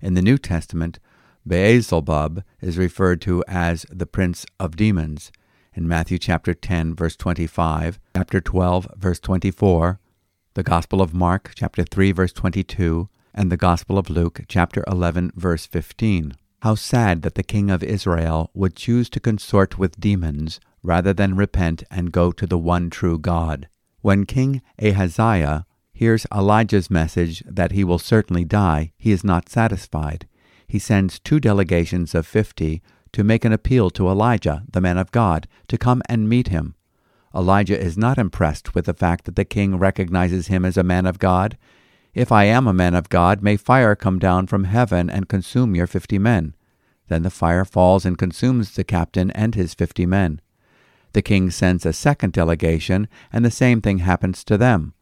In 0.00 0.14
the 0.14 0.22
New 0.22 0.38
Testament, 0.38 0.98
Beelzebub 1.46 2.42
is 2.62 2.78
referred 2.78 3.20
to 3.22 3.44
as 3.46 3.84
the 3.90 4.06
prince 4.06 4.46
of 4.58 4.76
demons, 4.76 5.30
in 5.74 5.86
Matthew 5.86 6.18
chapter 6.18 6.54
10 6.54 6.94
verse 6.94 7.16
25, 7.16 8.00
chapter 8.16 8.40
12 8.40 8.88
verse 8.96 9.20
24, 9.20 10.00
the 10.54 10.62
Gospel 10.62 11.00
of 11.00 11.14
Mark 11.14 11.52
chapter 11.54 11.84
3 11.84 12.12
verse 12.12 12.32
22, 12.32 13.08
and 13.34 13.50
the 13.50 13.56
Gospel 13.56 13.98
of 13.98 14.10
Luke 14.10 14.40
chapter 14.48 14.84
11 14.86 15.32
verse 15.34 15.66
15. 15.66 16.34
How 16.62 16.74
sad 16.74 17.22
that 17.22 17.34
the 17.34 17.42
king 17.42 17.70
of 17.70 17.82
Israel 17.82 18.50
would 18.54 18.76
choose 18.76 19.08
to 19.10 19.20
consort 19.20 19.78
with 19.78 20.00
demons 20.00 20.60
rather 20.82 21.12
than 21.12 21.36
repent 21.36 21.82
and 21.90 22.12
go 22.12 22.32
to 22.32 22.46
the 22.46 22.58
one 22.58 22.90
true 22.90 23.18
God. 23.18 23.68
When 24.00 24.26
King 24.26 24.62
Ahaziah 24.82 25.66
hears 25.92 26.26
Elijah's 26.34 26.90
message 26.90 27.42
that 27.46 27.72
he 27.72 27.84
will 27.84 27.98
certainly 27.98 28.44
die, 28.44 28.92
he 28.96 29.12
is 29.12 29.22
not 29.22 29.48
satisfied. 29.48 30.26
He 30.66 30.78
sends 30.78 31.18
two 31.18 31.40
delegations 31.40 32.14
of 32.14 32.26
fifty 32.26 32.82
to 33.12 33.24
make 33.24 33.44
an 33.44 33.52
appeal 33.52 33.90
to 33.90 34.08
Elijah, 34.08 34.64
the 34.70 34.80
man 34.80 34.96
of 34.96 35.12
God, 35.12 35.48
to 35.68 35.76
come 35.76 36.00
and 36.08 36.28
meet 36.28 36.48
him. 36.48 36.74
Elijah 37.34 37.78
is 37.78 37.98
not 37.98 38.18
impressed 38.18 38.74
with 38.74 38.86
the 38.86 38.94
fact 38.94 39.24
that 39.24 39.36
the 39.36 39.44
king 39.44 39.76
recognizes 39.76 40.46
him 40.48 40.64
as 40.64 40.76
a 40.76 40.82
man 40.82 41.06
of 41.06 41.18
God. 41.18 41.56
If 42.14 42.32
I 42.32 42.44
am 42.44 42.66
a 42.66 42.72
man 42.72 42.94
of 42.94 43.08
God, 43.08 43.42
may 43.42 43.56
fire 43.56 43.94
come 43.94 44.18
down 44.18 44.48
from 44.48 44.64
heaven 44.64 45.08
and 45.08 45.28
consume 45.28 45.76
your 45.76 45.86
fifty 45.86 46.18
men. 46.18 46.54
Then 47.08 47.22
the 47.22 47.30
fire 47.30 47.64
falls 47.64 48.04
and 48.04 48.18
consumes 48.18 48.74
the 48.74 48.84
captain 48.84 49.30
and 49.32 49.54
his 49.54 49.74
fifty 49.74 50.06
men. 50.06 50.40
The 51.12 51.22
king 51.22 51.50
sends 51.50 51.86
a 51.86 51.92
second 51.92 52.32
delegation, 52.32 53.08
and 53.32 53.44
the 53.44 53.50
same 53.50 53.80
thing 53.80 53.98
happens 53.98 54.42
to 54.44 54.56
them. 54.58 54.94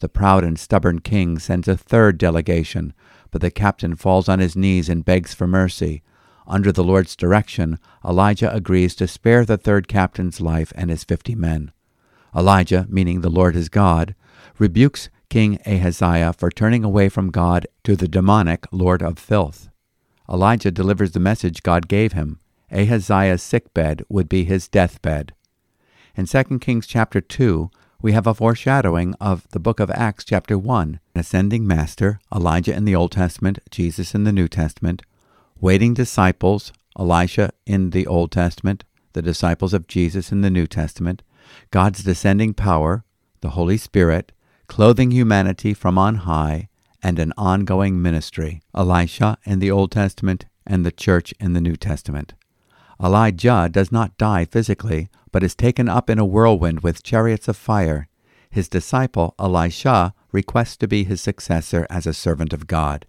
The 0.00 0.08
proud 0.08 0.42
and 0.42 0.58
stubborn 0.58 1.00
king 1.00 1.38
sends 1.38 1.68
a 1.68 1.76
third 1.76 2.18
delegation, 2.18 2.92
but 3.30 3.40
the 3.40 3.50
captain 3.50 3.94
falls 3.94 4.28
on 4.28 4.40
his 4.40 4.56
knees 4.56 4.88
and 4.88 5.04
begs 5.04 5.34
for 5.34 5.46
mercy. 5.46 6.02
Under 6.46 6.72
the 6.72 6.84
Lord's 6.84 7.14
direction, 7.14 7.78
Elijah 8.04 8.52
agrees 8.52 8.96
to 8.96 9.06
spare 9.06 9.44
the 9.44 9.56
third 9.56 9.86
captain's 9.86 10.40
life 10.40 10.72
and 10.74 10.90
his 10.90 11.04
fifty 11.04 11.36
men. 11.36 11.72
Elijah, 12.34 12.86
meaning 12.88 13.20
the 13.20 13.30
Lord 13.30 13.54
is 13.54 13.68
God, 13.68 14.14
rebukes 14.58 15.08
King 15.32 15.58
Ahaziah 15.64 16.34
for 16.34 16.50
turning 16.50 16.84
away 16.84 17.08
from 17.08 17.30
God 17.30 17.66
to 17.84 17.96
the 17.96 18.06
demonic 18.06 18.66
Lord 18.70 19.00
of 19.00 19.18
filth. 19.18 19.70
Elijah 20.30 20.70
delivers 20.70 21.12
the 21.12 21.20
message 21.20 21.62
God 21.62 21.88
gave 21.88 22.12
him. 22.12 22.38
Ahaziah's 22.70 23.42
sick 23.42 23.72
bed 23.72 24.04
would 24.10 24.28
be 24.28 24.44
his 24.44 24.68
deathbed. 24.68 25.32
In 26.14 26.26
2 26.26 26.58
Kings 26.58 26.86
chapter 26.86 27.22
2, 27.22 27.70
we 28.02 28.12
have 28.12 28.26
a 28.26 28.34
foreshadowing 28.34 29.14
of 29.22 29.48
the 29.52 29.58
book 29.58 29.80
of 29.80 29.90
Acts 29.92 30.24
chapter 30.24 30.58
1, 30.58 31.00
an 31.14 31.20
ascending 31.22 31.66
master, 31.66 32.20
Elijah 32.30 32.76
in 32.76 32.84
the 32.84 32.94
Old 32.94 33.12
Testament, 33.12 33.58
Jesus 33.70 34.14
in 34.14 34.24
the 34.24 34.32
New 34.32 34.48
Testament, 34.48 35.00
waiting 35.58 35.94
disciples, 35.94 36.74
Elisha 36.98 37.52
in 37.64 37.88
the 37.88 38.06
Old 38.06 38.32
Testament, 38.32 38.84
the 39.14 39.22
disciples 39.22 39.72
of 39.72 39.86
Jesus 39.86 40.30
in 40.30 40.42
the 40.42 40.50
New 40.50 40.66
Testament, 40.66 41.22
God's 41.70 42.04
descending 42.04 42.52
power, 42.52 43.06
the 43.40 43.50
Holy 43.56 43.78
Spirit, 43.78 44.30
clothing 44.66 45.10
humanity 45.10 45.74
from 45.74 45.98
on 45.98 46.16
high, 46.16 46.68
and 47.02 47.18
an 47.18 47.32
ongoing 47.36 48.00
ministry, 48.00 48.62
Elisha 48.74 49.36
in 49.44 49.58
the 49.58 49.70
Old 49.70 49.90
Testament 49.90 50.46
and 50.66 50.86
the 50.86 50.92
church 50.92 51.34
in 51.40 51.52
the 51.52 51.60
New 51.60 51.76
Testament. 51.76 52.34
Elijah 53.02 53.68
does 53.70 53.90
not 53.90 54.16
die 54.16 54.44
physically, 54.44 55.08
but 55.32 55.42
is 55.42 55.56
taken 55.56 55.88
up 55.88 56.08
in 56.08 56.18
a 56.18 56.24
whirlwind 56.24 56.80
with 56.80 57.02
chariots 57.02 57.48
of 57.48 57.56
fire. 57.56 58.06
His 58.50 58.68
disciple, 58.68 59.34
Elisha, 59.38 60.14
requests 60.30 60.76
to 60.76 60.86
be 60.86 61.04
his 61.04 61.20
successor 61.20 61.86
as 61.90 62.06
a 62.06 62.14
servant 62.14 62.52
of 62.52 62.66
God. 62.68 63.06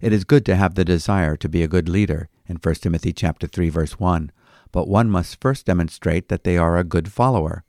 It 0.00 0.12
is 0.12 0.24
good 0.24 0.46
to 0.46 0.56
have 0.56 0.74
the 0.74 0.84
desire 0.84 1.36
to 1.36 1.48
be 1.48 1.62
a 1.62 1.68
good 1.68 1.88
leader 1.88 2.28
in 2.46 2.56
1 2.56 2.74
Timothy 2.76 3.12
chapter 3.12 3.46
3 3.46 3.68
verse 3.68 3.98
1, 3.98 4.30
but 4.72 4.88
one 4.88 5.10
must 5.10 5.40
first 5.40 5.66
demonstrate 5.66 6.28
that 6.28 6.44
they 6.44 6.56
are 6.56 6.78
a 6.78 6.84
good 6.84 7.12
follower. 7.12 7.64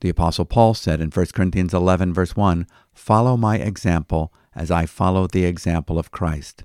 The 0.00 0.08
apostle 0.08 0.46
Paul 0.46 0.74
said 0.74 1.00
in 1.00 1.10
1 1.10 1.26
Corinthians 1.34 1.74
11 1.74 2.14
verse 2.14 2.34
1, 2.34 2.66
"Follow 2.94 3.36
my 3.36 3.58
example 3.58 4.32
as 4.54 4.70
I 4.70 4.86
follow 4.86 5.26
the 5.26 5.44
example 5.44 5.98
of 5.98 6.10
Christ." 6.10 6.64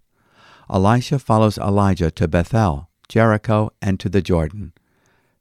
Elisha 0.69 1.19
follows 1.19 1.57
Elijah 1.57 2.09
to 2.11 2.27
Bethel, 2.27 2.89
Jericho, 3.09 3.71
and 3.81 3.99
to 3.99 4.09
the 4.09 4.21
Jordan. 4.21 4.73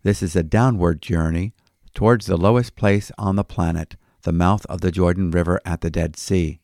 This 0.03 0.23
is 0.23 0.37
a 0.37 0.43
downward 0.43 1.01
journey 1.01 1.55
towards 1.95 2.27
the 2.27 2.37
lowest 2.37 2.77
place 2.77 3.13
on 3.17 3.37
the 3.37 3.45
planet, 3.45 3.97
the 4.23 4.33
mouth 4.33 4.67
of 4.67 4.81
the 4.81 4.91
Jordan 4.91 5.31
River 5.31 5.61
at 5.65 5.81
the 5.81 5.91
Dead 5.91 6.17
Sea. 6.17 6.61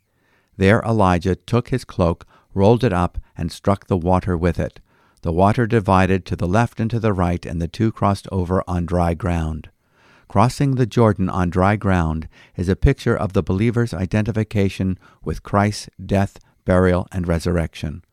There 0.57 0.83
Elijah 0.83 1.37
took 1.37 1.69
his 1.69 1.85
cloak, 1.85 2.27
rolled 2.53 2.85
it 2.85 2.93
up, 2.93 3.19
and 3.37 3.53
struck 3.53 3.87
the 3.87 3.97
water 3.97 4.37
with 4.37 4.59
it. 4.59 4.81
The 5.23 5.33
water 5.33 5.67
divided 5.67 6.27
to 6.27 6.37
the 6.37 6.49
left 6.49 6.81
and 6.81 6.91
to 6.91 6.99
the 6.99 7.13
right, 7.13 7.47
and 7.47 7.63
the 7.63 7.69
two 7.69 7.93
crossed 7.93 8.27
over 8.33 8.65
on 8.67 8.85
dry 8.85 9.15
ground. 9.15 9.71
Crossing 10.31 10.77
the 10.77 10.87
Jordan 10.87 11.29
on 11.29 11.51
dry 11.51 11.75
ground 11.75 12.29
is 12.55 12.69
a 12.69 12.77
picture 12.77 13.17
of 13.17 13.33
the 13.33 13.43
believer's 13.43 13.93
identification 13.93 14.97
with 15.25 15.43
Christ's 15.43 15.89
death, 16.07 16.39
burial, 16.65 17.09
and 17.11 17.27
resurrection. 17.27 18.05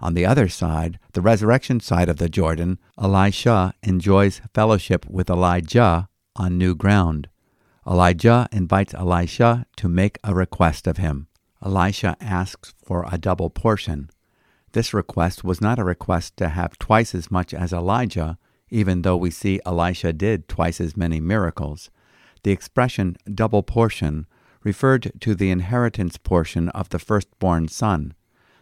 On 0.00 0.14
the 0.14 0.24
other 0.24 0.48
side, 0.48 0.98
the 1.12 1.20
resurrection 1.20 1.80
side 1.80 2.08
of 2.08 2.16
the 2.16 2.30
Jordan, 2.30 2.78
Elisha 2.98 3.74
enjoys 3.82 4.40
fellowship 4.54 5.04
with 5.04 5.28
Elijah 5.28 6.08
on 6.34 6.56
new 6.56 6.74
ground. 6.74 7.28
Elijah 7.86 8.48
invites 8.50 8.94
Elisha 8.94 9.66
to 9.76 9.86
make 9.86 10.16
a 10.24 10.34
request 10.34 10.86
of 10.86 10.96
him. 10.96 11.28
Elisha 11.62 12.16
asks 12.22 12.72
for 12.82 13.04
a 13.12 13.18
double 13.18 13.50
portion. 13.50 14.08
This 14.72 14.94
request 14.94 15.44
was 15.44 15.60
not 15.60 15.78
a 15.78 15.84
request 15.84 16.38
to 16.38 16.48
have 16.48 16.78
twice 16.78 17.14
as 17.14 17.30
much 17.30 17.52
as 17.52 17.74
Elijah, 17.74 18.38
even 18.70 19.02
though 19.02 19.16
we 19.16 19.30
see 19.30 19.60
Elisha 19.64 20.12
did 20.12 20.48
twice 20.48 20.80
as 20.80 20.96
many 20.96 21.20
miracles. 21.20 21.90
The 22.42 22.52
expression 22.52 23.16
double 23.32 23.62
portion 23.62 24.26
referred 24.62 25.12
to 25.20 25.34
the 25.34 25.50
inheritance 25.50 26.16
portion 26.16 26.68
of 26.70 26.88
the 26.88 26.98
firstborn 26.98 27.68
son. 27.68 28.14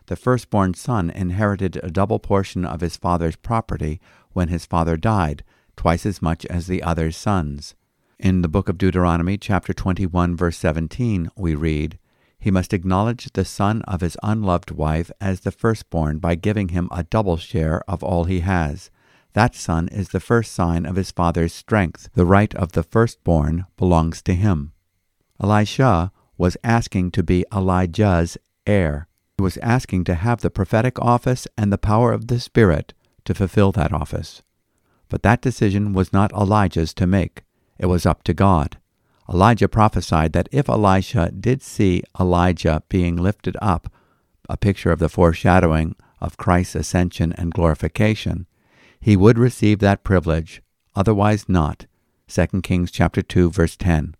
The 0.06 0.16
firstborn 0.16 0.74
son 0.74 1.10
inherited 1.10 1.80
a 1.82 1.90
double 1.90 2.18
portion 2.18 2.64
of 2.64 2.82
his 2.82 2.96
father's 2.96 3.36
property 3.36 4.00
when 4.32 4.48
his 4.48 4.66
father 4.66 4.96
died, 4.96 5.44
twice 5.76 6.04
as 6.04 6.20
much 6.20 6.44
as 6.46 6.66
the 6.66 6.82
other 6.82 7.10
sons. 7.10 7.74
In 8.18 8.42
the 8.42 8.48
book 8.48 8.68
of 8.68 8.78
Deuteronomy, 8.78 9.38
chapter 9.38 9.72
21, 9.72 10.36
verse 10.36 10.58
17, 10.58 11.30
we 11.36 11.54
read, 11.54 11.98
he 12.38 12.50
must 12.50 12.74
acknowledge 12.74 13.32
the 13.32 13.44
son 13.44 13.80
of 13.82 14.02
his 14.02 14.18
unloved 14.22 14.70
wife 14.70 15.10
as 15.18 15.40
the 15.40 15.50
firstborn 15.50 16.18
by 16.18 16.34
giving 16.34 16.68
him 16.68 16.90
a 16.90 17.04
double 17.04 17.38
share 17.38 17.82
of 17.88 18.02
all 18.02 18.24
he 18.24 18.40
has. 18.40 18.90
That 19.34 19.54
son 19.56 19.88
is 19.88 20.08
the 20.08 20.20
first 20.20 20.52
sign 20.52 20.86
of 20.86 20.96
his 20.96 21.10
father's 21.10 21.52
strength. 21.52 22.08
The 22.14 22.24
right 22.24 22.54
of 22.54 22.72
the 22.72 22.84
firstborn 22.84 23.66
belongs 23.76 24.22
to 24.22 24.34
him. 24.34 24.72
Elisha 25.42 26.12
was 26.38 26.56
asking 26.62 27.10
to 27.12 27.22
be 27.22 27.44
Elijah's 27.52 28.38
heir. 28.66 29.08
He 29.36 29.42
was 29.42 29.56
asking 29.58 30.04
to 30.04 30.14
have 30.14 30.40
the 30.40 30.50
prophetic 30.50 31.00
office 31.00 31.48
and 31.58 31.72
the 31.72 31.78
power 31.78 32.12
of 32.12 32.28
the 32.28 32.38
Spirit 32.38 32.94
to 33.24 33.34
fulfill 33.34 33.72
that 33.72 33.92
office. 33.92 34.42
But 35.08 35.24
that 35.24 35.42
decision 35.42 35.92
was 35.92 36.12
not 36.12 36.32
Elijah's 36.32 36.94
to 36.94 37.06
make. 37.06 37.42
It 37.76 37.86
was 37.86 38.06
up 38.06 38.22
to 38.24 38.34
God. 38.34 38.78
Elijah 39.28 39.68
prophesied 39.68 40.32
that 40.34 40.48
if 40.52 40.68
Elisha 40.68 41.32
did 41.32 41.62
see 41.62 42.02
Elijah 42.20 42.84
being 42.88 43.16
lifted 43.16 43.56
up, 43.60 43.92
a 44.48 44.56
picture 44.56 44.92
of 44.92 45.00
the 45.00 45.08
foreshadowing 45.08 45.96
of 46.20 46.36
Christ's 46.36 46.76
ascension 46.76 47.32
and 47.32 47.52
glorification, 47.52 48.46
he 49.04 49.18
would 49.18 49.38
receive 49.38 49.80
that 49.80 50.02
privilege, 50.02 50.62
otherwise 50.96 51.46
not. 51.46 51.84
2 52.26 52.62
Kings 52.62 52.90
chapter 52.90 53.20
2 53.20 53.50
verse 53.50 53.76
10. 53.76 54.14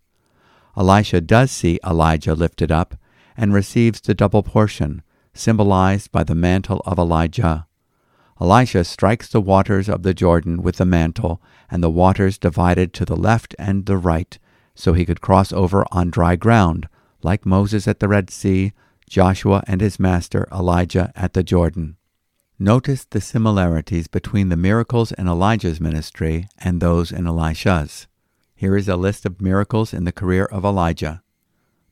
Elisha 0.77 1.19
does 1.19 1.49
see 1.49 1.79
Elijah 1.83 2.35
lifted 2.35 2.71
up 2.71 2.93
and 3.35 3.51
receives 3.51 3.99
the 3.99 4.13
double 4.13 4.43
portion, 4.43 5.01
symbolized 5.33 6.11
by 6.11 6.23
the 6.23 6.35
mantle 6.35 6.83
of 6.85 6.99
Elijah. 6.99 7.65
Elisha 8.39 8.83
strikes 8.83 9.27
the 9.27 9.41
waters 9.41 9.89
of 9.89 10.03
the 10.03 10.13
Jordan 10.13 10.61
with 10.61 10.75
the 10.75 10.85
mantle, 10.85 11.41
and 11.71 11.81
the 11.81 11.89
waters 11.89 12.37
divided 12.37 12.93
to 12.93 13.05
the 13.05 13.15
left 13.15 13.55
and 13.57 13.87
the 13.87 13.97
right, 13.97 14.37
so 14.75 14.93
he 14.93 15.03
could 15.03 15.19
cross 15.19 15.51
over 15.51 15.83
on 15.91 16.11
dry 16.11 16.35
ground, 16.35 16.87
like 17.23 17.43
Moses 17.43 17.87
at 17.87 17.99
the 17.99 18.07
Red 18.07 18.29
Sea, 18.29 18.71
Joshua 19.09 19.63
and 19.65 19.81
his 19.81 19.99
master 19.99 20.47
Elijah 20.51 21.11
at 21.15 21.33
the 21.33 21.41
Jordan. 21.41 21.97
Notice 22.57 23.03
the 23.03 23.19
similarities 23.19 24.07
between 24.07 24.47
the 24.47 24.55
miracles 24.55 25.11
in 25.11 25.27
Elijah's 25.27 25.81
ministry 25.81 26.47
and 26.57 26.79
those 26.79 27.11
in 27.11 27.27
Elisha's. 27.27 28.07
Here 28.55 28.77
is 28.77 28.87
a 28.87 28.95
list 28.95 29.25
of 29.25 29.41
miracles 29.41 29.93
in 29.93 30.05
the 30.05 30.13
career 30.13 30.45
of 30.45 30.63
Elijah. 30.63 31.21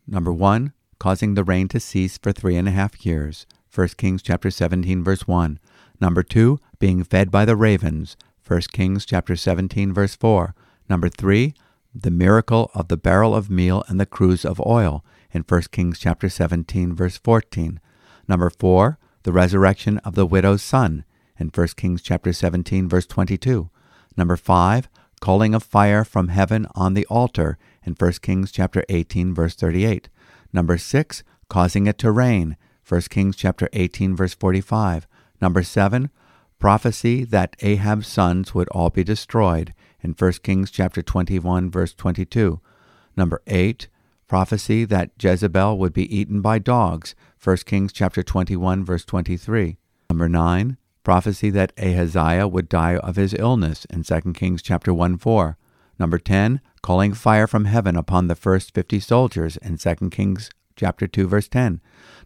Number 0.07 0.31
one, 0.31 0.71
causing 0.99 1.33
the 1.33 1.43
rain 1.43 1.67
to 1.67 1.81
cease 1.81 2.17
for 2.17 2.31
three 2.31 2.55
and 2.55 2.69
a 2.69 2.71
half 2.71 3.05
years. 3.05 3.45
1 3.75 3.89
Kings 3.97 4.21
chapter 4.21 4.49
17 4.49 5.03
verse 5.03 5.27
1. 5.27 5.59
Number 5.99 6.23
2, 6.23 6.57
being 6.79 7.03
fed 7.03 7.29
by 7.29 7.43
the 7.43 7.57
ravens. 7.57 8.15
1 8.47 8.61
Kings 8.71 9.05
chapter 9.05 9.35
17 9.35 9.93
verse 9.93 10.15
4. 10.15 10.55
Number 10.87 11.09
3, 11.09 11.53
the 11.93 12.11
miracle 12.11 12.71
of 12.73 12.87
the 12.87 12.95
barrel 12.95 13.35
of 13.35 13.49
meal 13.49 13.83
and 13.89 13.99
the 13.99 14.05
cruse 14.05 14.45
of 14.45 14.61
oil 14.65 15.03
in 15.33 15.41
1 15.41 15.61
Kings 15.71 15.99
chapter 15.99 16.29
17 16.29 16.95
verse 16.95 17.17
14. 17.17 17.81
Number 18.29 18.49
4, 18.49 18.97
the 19.23 19.31
resurrection 19.33 19.97
of 19.99 20.15
the 20.15 20.25
widow's 20.25 20.61
son 20.61 21.05
in 21.39 21.49
1 21.49 21.67
Kings 21.75 22.01
chapter 22.01 22.31
17 22.31 22.87
verse 22.87 23.05
22. 23.05 23.69
Number 24.15 24.35
5, 24.35 24.89
calling 25.21 25.55
of 25.55 25.63
fire 25.63 26.03
from 26.03 26.27
heaven 26.27 26.67
on 26.75 26.93
the 26.93 27.05
altar 27.07 27.57
in 27.83 27.93
1 27.93 28.11
Kings 28.21 28.51
chapter 28.51 28.83
18 28.89 29.33
verse 29.33 29.55
38. 29.55 30.09
Number 30.51 30.77
6, 30.77 31.23
causing 31.49 31.87
it 31.87 31.97
to 31.99 32.11
rain, 32.11 32.57
1 32.87 33.01
Kings 33.09 33.35
chapter 33.35 33.69
18 33.73 34.15
verse 34.15 34.33
45. 34.33 35.07
Number 35.41 35.63
7, 35.63 36.09
prophecy 36.59 37.23
that 37.25 37.55
Ahab's 37.61 38.07
sons 38.07 38.53
would 38.53 38.69
all 38.69 38.89
be 38.89 39.03
destroyed 39.03 39.73
in 40.01 40.11
1 40.11 40.31
Kings 40.43 40.69
chapter 40.69 41.01
21 41.01 41.71
verse 41.71 41.93
22. 41.93 42.59
Number 43.15 43.41
8, 43.47 43.87
prophecy 44.33 44.83
that 44.83 45.11
Jezebel 45.21 45.77
would 45.77 45.93
be 45.93 46.11
eaten 46.11 46.41
by 46.41 46.57
dogs, 46.57 47.13
1 47.43 47.57
Kings 47.67 47.93
chapter 47.93 48.23
21 48.23 48.83
verse 48.83 49.05
23. 49.05 49.77
Number 50.09 50.27
9, 50.27 50.75
prophecy 51.03 51.51
that 51.51 51.71
Ahaziah 51.77 52.47
would 52.47 52.67
die 52.67 52.97
of 52.97 53.15
his 53.15 53.35
illness 53.35 53.85
in 53.91 54.01
2 54.01 54.33
Kings 54.33 54.63
chapter 54.63 54.91
1 54.91 55.19
4. 55.19 55.55
Number 55.99 56.17
10, 56.17 56.61
calling 56.81 57.13
fire 57.13 57.45
from 57.45 57.65
heaven 57.65 57.95
upon 57.95 58.27
the 58.27 58.33
first 58.33 58.73
50 58.73 58.99
soldiers 59.01 59.57
in 59.57 59.77
2 59.77 60.09
Kings 60.09 60.49
chapter 60.75 61.05
2 61.05 61.27
verse 61.27 61.47
10. 61.47 61.79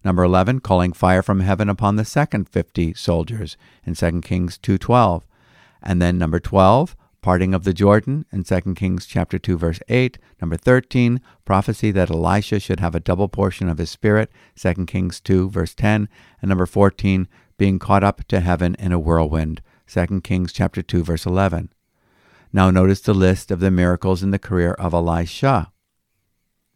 Number 0.05 0.23
11, 0.23 0.61
calling 0.61 0.93
fire 0.93 1.21
from 1.21 1.41
heaven 1.41 1.67
upon 1.67 1.97
the 1.97 2.05
second 2.05 2.47
50 2.47 2.93
soldiers 2.93 3.57
in 3.83 3.95
2 3.95 4.21
Kings 4.21 4.57
2:12. 4.57 5.23
And 5.83 6.01
then 6.01 6.17
number 6.17 6.39
12, 6.39 6.95
parting 7.21 7.53
of 7.53 7.63
the 7.63 7.73
Jordan 7.73 8.25
in 8.31 8.43
2 8.43 8.73
Kings 8.75 9.05
chapter 9.05 9.37
2 9.37 9.57
verse 9.57 9.79
8. 9.87 10.17
Number 10.41 10.57
13, 10.57 11.21
prophecy 11.45 11.91
that 11.91 12.09
Elisha 12.09 12.59
should 12.59 12.79
have 12.79 12.95
a 12.95 12.99
double 12.99 13.27
portion 13.27 13.69
of 13.69 13.77
his 13.77 13.89
spirit, 13.89 14.31
2 14.55 14.85
Kings 14.85 15.19
2 15.19 15.49
verse 15.49 15.73
10. 15.73 16.09
And 16.41 16.49
number 16.49 16.65
14, 16.65 17.27
being 17.57 17.79
caught 17.79 18.03
up 18.03 18.23
to 18.27 18.39
heaven 18.39 18.75
in 18.79 18.91
a 18.91 18.99
whirlwind, 18.99 19.61
2 19.87 20.21
Kings 20.21 20.53
chapter 20.53 20.81
2 20.81 21.03
verse 21.03 21.25
11. 21.25 21.69
Now 22.53 22.71
notice 22.71 23.01
the 23.01 23.13
list 23.13 23.51
of 23.51 23.59
the 23.59 23.71
miracles 23.71 24.23
in 24.23 24.31
the 24.31 24.39
career 24.39 24.73
of 24.73 24.93
Elisha. 24.93 25.71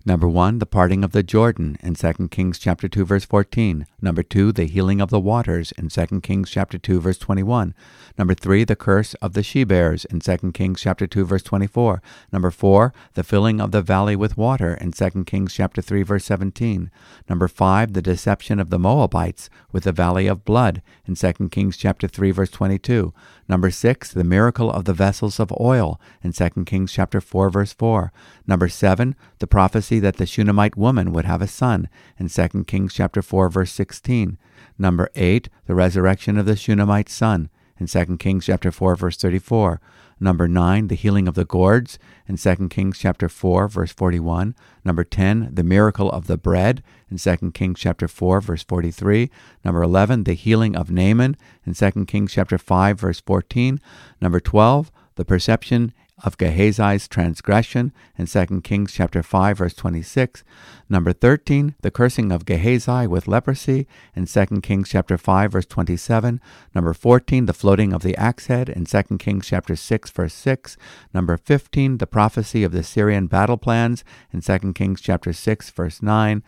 Number 0.03 0.27
1, 0.27 0.57
the 0.57 0.65
parting 0.65 1.03
of 1.03 1.11
the 1.11 1.21
Jordan 1.21 1.77
in 1.83 1.93
2 1.93 2.29
Kings 2.29 2.57
chapter 2.57 2.87
2 2.87 3.05
verse 3.05 3.23
14. 3.23 3.85
Number 4.01 4.23
2, 4.23 4.51
the 4.51 4.65
healing 4.65 4.99
of 4.99 5.11
the 5.11 5.19
waters 5.19 5.71
in 5.73 5.89
2 5.89 6.21
Kings 6.21 6.49
chapter 6.49 6.79
2 6.79 6.99
verse 6.99 7.19
21. 7.19 7.75
Number 8.17 8.33
3, 8.33 8.63
the 8.63 8.75
curse 8.75 9.13
of 9.15 9.33
the 9.33 9.43
she-bears 9.43 10.05
in 10.05 10.19
2 10.19 10.53
Kings 10.53 10.81
chapter 10.81 11.05
2 11.05 11.23
verse 11.23 11.43
24. 11.43 12.01
Number 12.33 12.49
4, 12.49 12.91
the 13.13 13.23
filling 13.23 13.61
of 13.61 13.69
the 13.69 13.83
valley 13.83 14.15
with 14.15 14.37
water 14.37 14.73
in 14.73 14.91
2 14.91 15.23
Kings 15.25 15.53
chapter 15.53 15.83
3 15.83 16.01
verse 16.01 16.25
17. 16.25 16.89
Number 17.29 17.47
5, 17.47 17.93
the 17.93 18.01
deception 18.01 18.59
of 18.59 18.71
the 18.71 18.79
Moabites 18.79 19.51
with 19.71 19.83
the 19.83 19.91
valley 19.91 20.25
of 20.25 20.45
blood 20.45 20.81
in 21.05 21.13
2 21.13 21.49
Kings 21.49 21.77
chapter 21.77 22.07
3 22.07 22.31
verse 22.31 22.49
22. 22.49 23.13
Number 23.47 23.69
6, 23.69 24.13
the 24.13 24.23
miracle 24.23 24.71
of 24.71 24.85
the 24.85 24.93
vessels 24.93 25.39
of 25.39 25.53
oil 25.59 26.01
in 26.23 26.33
2 26.33 26.49
Kings 26.65 26.91
chapter 26.91 27.21
4 27.21 27.51
verse 27.51 27.73
4. 27.73 28.11
Number 28.47 28.67
7, 28.67 29.15
the 29.37 29.47
prophecy 29.47 29.90
prophecy 29.91 29.99
that 29.99 30.15
the 30.15 30.25
Shunammite 30.25 30.77
woman 30.77 31.12
would 31.12 31.25
have 31.25 31.41
a 31.41 31.47
son 31.47 31.89
in 32.17 32.30
2 32.30 32.63
Kings 32.63 32.93
chapter 32.93 33.21
4 33.21 33.49
verse 33.49 33.73
16. 33.73 34.38
Number 34.77 35.10
8, 35.15 35.49
the 35.65 35.75
resurrection 35.75 36.38
of 36.38 36.45
the 36.45 36.56
Shunammite 36.56 37.10
son 37.10 37.49
in 37.77 37.88
2 37.88 38.17
Kings 38.17 38.45
chapter 38.45 38.71
4 38.71 38.95
verse 38.95 39.17
34. 39.17 39.82
Number 40.17 40.47
9, 40.47 40.88
the 40.88 40.95
healing 40.95 41.27
of 41.27 41.34
the 41.34 41.43
gourds 41.43 41.99
in 42.25 42.38
2 42.38 42.69
Kings 42.69 42.99
chapter 42.99 43.27
4 43.27 43.67
verse 43.67 43.91
41. 43.91 44.56
Number 44.86 45.04
10, 45.04 45.49
the 45.51 45.63
miracle 45.63 46.10
of 46.10 46.27
the 46.27 46.38
bread 46.38 46.82
in 47.10 47.17
2 47.17 47.51
Kings 47.51 47.80
chapter 47.80 48.08
4 48.08 48.39
verse 48.39 48.63
43. 48.63 49.30
Number 49.65 49.84
11, 49.84 50.23
the 50.23 50.36
healing 50.36 50.73
of 50.73 50.89
Naaman 50.89 51.36
in 51.65 51.73
2 51.73 52.06
Kings 52.06 52.32
chapter 52.32 52.58
5 52.58 52.97
verse 52.97 53.19
14. 53.19 53.82
Number 54.21 54.39
12, 54.39 54.89
the 55.15 55.25
perception 55.25 55.91
of 56.23 56.38
Gehazi's 56.38 57.07
transgression 57.07 57.91
in 58.17 58.27
2 58.27 58.62
Kings 58.62 58.93
chapter 58.93 59.23
5 59.23 59.57
verse 59.57 59.73
26. 59.73 60.43
Number 60.89 61.13
13, 61.13 61.75
the 61.81 61.91
cursing 61.91 62.31
of 62.31 62.45
Gehazi 62.45 63.07
with 63.07 63.27
leprosy 63.27 63.88
in 64.15 64.25
2 64.25 64.45
Kings 64.62 64.89
chapter 64.89 65.17
5 65.17 65.51
verse 65.51 65.65
27. 65.65 66.39
Number 66.75 66.93
14, 66.93 67.45
the 67.45 67.53
floating 67.53 67.93
of 67.93 68.01
the 68.01 68.15
axe 68.17 68.47
head 68.47 68.69
in 68.69 68.86
2 68.86 69.17
Kings 69.17 69.47
chapter 69.47 69.75
6 69.75 70.12
verse 70.12 70.34
6. 70.34 70.77
Number 71.13 71.38
15, 71.38 71.97
the 71.97 72.07
prophecy 72.07 72.63
of 72.63 72.71
the 72.71 72.84
Syrian 72.84 73.27
battle 73.27 73.57
plans 73.57 74.03
in 74.31 74.41
2 74.41 74.73
Kings 74.73 75.01
chapter 75.01 75.34
6 75.34 75.69
verse 75.71 76.01
9. 76.01 76.43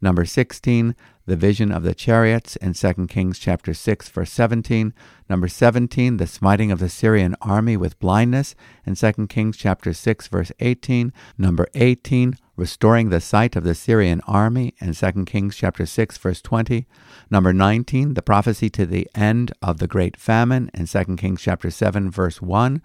Number 0.00 0.26
16, 0.26 0.94
the 1.26 1.36
vision 1.36 1.72
of 1.72 1.82
the 1.82 1.94
chariots 1.94 2.56
in 2.56 2.74
2 2.74 3.06
Kings 3.06 3.38
chapter 3.38 3.72
6 3.72 4.08
verse 4.08 4.30
17. 4.30 4.92
Number 5.28 5.48
17, 5.48 6.18
the 6.18 6.26
smiting 6.26 6.70
of 6.70 6.78
the 6.78 6.88
Syrian 6.88 7.34
army 7.40 7.76
with 7.76 7.98
blindness 7.98 8.54
in 8.84 8.94
2 8.94 9.26
Kings 9.28 9.56
chapter 9.56 9.92
6 9.92 10.28
verse 10.28 10.52
18. 10.60 11.12
Number 11.38 11.66
18, 11.74 12.36
restoring 12.56 13.08
the 13.08 13.20
sight 13.20 13.56
of 13.56 13.64
the 13.64 13.74
Syrian 13.74 14.20
army 14.26 14.74
in 14.80 14.92
2 14.92 15.24
Kings 15.24 15.56
chapter 15.56 15.86
6 15.86 16.18
verse 16.18 16.42
20. 16.42 16.86
Number 17.30 17.52
19, 17.52 18.14
the 18.14 18.22
prophecy 18.22 18.68
to 18.70 18.84
the 18.84 19.08
end 19.14 19.52
of 19.62 19.78
the 19.78 19.86
great 19.86 20.16
famine 20.16 20.70
in 20.74 20.86
2 20.86 21.16
Kings 21.16 21.40
chapter 21.40 21.70
7 21.70 22.10
verse 22.10 22.42
1. 22.42 22.82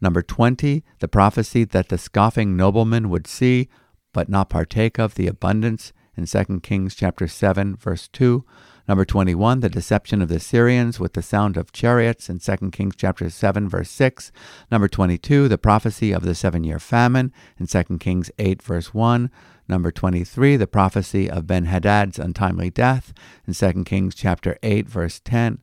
Number 0.00 0.22
20, 0.22 0.84
the 1.00 1.08
prophecy 1.08 1.64
that 1.64 1.88
the 1.88 1.98
scoffing 1.98 2.56
nobleman 2.56 3.08
would 3.08 3.26
see 3.26 3.68
but 4.12 4.28
not 4.28 4.50
partake 4.50 4.98
of 4.98 5.14
the 5.14 5.26
abundance 5.26 5.92
in 6.18 6.26
2 6.26 6.60
Kings 6.60 6.96
chapter 6.96 7.28
7 7.28 7.76
verse 7.76 8.08
2. 8.08 8.44
Number 8.88 9.04
21, 9.04 9.60
the 9.60 9.68
deception 9.68 10.20
of 10.20 10.28
the 10.28 10.40
Syrians 10.40 10.98
with 10.98 11.12
the 11.12 11.22
sound 11.22 11.56
of 11.56 11.72
chariots 11.72 12.28
in 12.28 12.40
2 12.40 12.70
Kings 12.70 12.96
chapter 12.96 13.30
7 13.30 13.68
verse 13.68 13.90
6. 13.90 14.32
Number 14.70 14.88
22, 14.88 15.46
the 15.46 15.56
prophecy 15.56 16.10
of 16.10 16.24
the 16.24 16.34
seven-year 16.34 16.80
famine 16.80 17.32
in 17.58 17.66
2 17.66 17.98
Kings 17.98 18.30
8 18.38 18.60
verse 18.60 18.92
1. 18.92 19.30
Number 19.68 19.92
23, 19.92 20.56
the 20.56 20.66
prophecy 20.66 21.30
of 21.30 21.46
Ben-Hadad's 21.46 22.18
untimely 22.18 22.70
death 22.70 23.12
in 23.46 23.54
2 23.54 23.84
Kings 23.84 24.14
chapter 24.14 24.58
8 24.62 24.88
verse 24.88 25.20
10. 25.20 25.58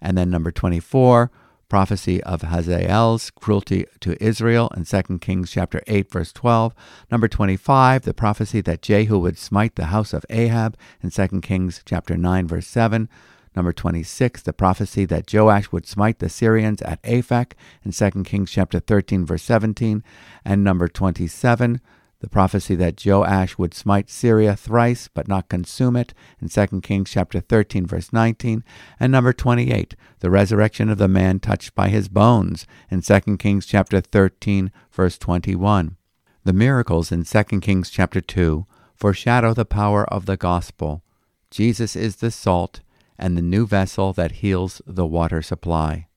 And 0.00 0.16
then 0.16 0.30
number 0.30 0.52
24, 0.52 1.32
prophecy 1.68 2.22
of 2.24 2.42
Hazael's 2.42 3.30
cruelty 3.30 3.84
to 4.00 4.22
Israel 4.22 4.70
in 4.76 4.84
2 4.84 5.18
Kings 5.18 5.50
chapter 5.50 5.82
8 5.86 6.10
verse 6.10 6.32
12. 6.32 6.74
Number 7.10 7.28
25, 7.28 8.02
the 8.02 8.14
prophecy 8.14 8.60
that 8.62 8.82
Jehu 8.82 9.18
would 9.18 9.38
smite 9.38 9.76
the 9.76 9.86
house 9.86 10.12
of 10.12 10.24
Ahab 10.30 10.76
in 11.02 11.10
2 11.10 11.40
Kings 11.40 11.82
chapter 11.84 12.16
9 12.16 12.48
verse 12.48 12.66
7. 12.66 13.08
Number 13.54 13.72
26, 13.72 14.42
the 14.42 14.52
prophecy 14.52 15.04
that 15.06 15.32
Joash 15.32 15.72
would 15.72 15.86
smite 15.86 16.20
the 16.20 16.28
Syrians 16.28 16.80
at 16.82 17.02
Aphek 17.02 17.52
in 17.84 17.92
2 17.92 18.24
Kings 18.24 18.50
chapter 18.50 18.78
13 18.78 19.26
verse 19.26 19.42
17. 19.42 20.02
And 20.44 20.64
number 20.64 20.88
27, 20.88 21.80
the 22.20 22.28
prophecy 22.28 22.74
that 22.74 23.04
Joash 23.04 23.58
would 23.58 23.74
smite 23.74 24.10
Syria 24.10 24.56
thrice 24.56 25.08
but 25.08 25.28
not 25.28 25.48
consume 25.48 25.94
it 25.94 26.14
in 26.40 26.48
2 26.48 26.80
Kings 26.80 27.10
chapter 27.10 27.40
13 27.40 27.86
verse 27.86 28.12
19, 28.12 28.64
and 28.98 29.12
number 29.12 29.32
28, 29.32 29.94
the 30.18 30.30
resurrection 30.30 30.88
of 30.88 30.98
the 30.98 31.06
man 31.06 31.38
touched 31.38 31.74
by 31.74 31.88
his 31.88 32.08
bones 32.08 32.66
in 32.90 33.02
2 33.02 33.36
Kings 33.36 33.66
chapter 33.66 34.00
13 34.00 34.72
verse 34.90 35.16
21. 35.16 35.96
The 36.44 36.52
miracles 36.52 37.12
in 37.12 37.24
2 37.24 37.44
Kings 37.60 37.90
chapter 37.90 38.20
2 38.20 38.66
foreshadow 38.96 39.54
the 39.54 39.64
power 39.64 40.04
of 40.12 40.26
the 40.26 40.36
gospel. 40.36 41.02
Jesus 41.50 41.94
is 41.94 42.16
the 42.16 42.32
salt 42.32 42.80
and 43.16 43.36
the 43.36 43.42
new 43.42 43.66
vessel 43.66 44.12
that 44.14 44.32
heals 44.32 44.82
the 44.86 45.06
water 45.06 45.40
supply. 45.40 46.08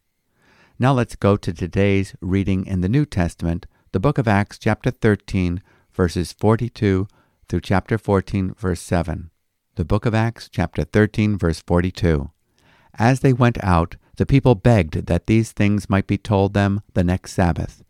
Now 0.80 0.94
let's 0.94 1.16
go 1.16 1.38
to 1.38 1.54
today's 1.54 2.16
reading 2.22 2.66
in 2.66 2.82
the 2.82 2.90
New 2.90 3.06
Testament, 3.06 3.68
the 3.92 4.00
book 4.00 4.18
of 4.18 4.28
Acts 4.28 4.58
chapter 4.58 4.90
13 4.90 5.62
verses 6.02 6.34
42 6.34 7.08
through 7.48 7.62
chapter 7.62 7.96
14, 7.96 8.56
verse 8.56 8.82
7. 8.82 9.30
The 9.76 9.86
book 9.86 10.08
of 10.08 10.16
Acts, 10.16 10.50
chapter 10.50 10.84
13, 10.84 11.38
verse 11.38 11.62
42. 11.62 12.32
As 12.98 13.20
they 13.20 13.34
went 13.34 13.64
out, 13.64 13.98
the 14.18 14.26
people 14.26 14.56
begged 14.56 15.06
that 15.06 15.28
these 15.28 15.52
things 15.52 15.92
might 15.92 16.08
be 16.08 16.18
told 16.18 16.56
them 16.56 16.82
the 16.96 17.04
next 17.04 17.34
Sabbath. 17.34 17.84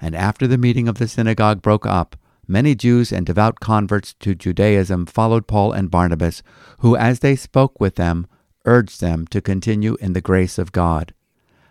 And 0.00 0.16
after 0.16 0.46
the 0.46 0.56
meeting 0.56 0.88
of 0.88 0.96
the 0.96 1.06
synagogue 1.06 1.60
broke 1.60 1.84
up, 1.84 2.16
many 2.48 2.74
Jews 2.74 3.12
and 3.12 3.26
devout 3.26 3.60
converts 3.60 4.14
to 4.20 4.34
Judaism 4.34 5.04
followed 5.04 5.46
Paul 5.46 5.72
and 5.72 5.90
Barnabas, 5.90 6.42
who, 6.78 6.96
as 6.96 7.18
they 7.18 7.36
spoke 7.36 7.78
with 7.78 7.96
them, 7.96 8.26
urged 8.64 9.02
them 9.02 9.26
to 9.26 9.42
continue 9.42 9.98
in 10.00 10.14
the 10.14 10.22
grace 10.22 10.56
of 10.56 10.72
God. 10.72 11.12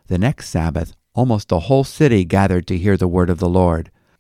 The 0.06 0.20
next 0.20 0.50
Sabbath, 0.50 0.94
almost 1.16 1.48
the 1.48 1.62
whole 1.62 1.84
city 1.84 2.24
gathered 2.24 2.68
to 2.68 2.78
hear 2.78 2.98
the 2.98 3.08
word 3.08 3.32
of 3.32 3.40
the 3.40 3.50
Lord. 3.50 3.90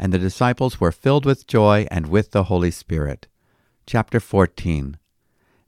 and 0.00 0.14
the 0.14 0.18
disciples 0.18 0.80
were 0.80 0.90
filled 0.90 1.26
with 1.26 1.46
joy 1.46 1.86
and 1.90 2.06
with 2.06 2.30
the 2.30 2.44
Holy 2.44 2.70
Spirit. 2.70 3.28
Chapter 3.86 4.18
14 4.18 4.96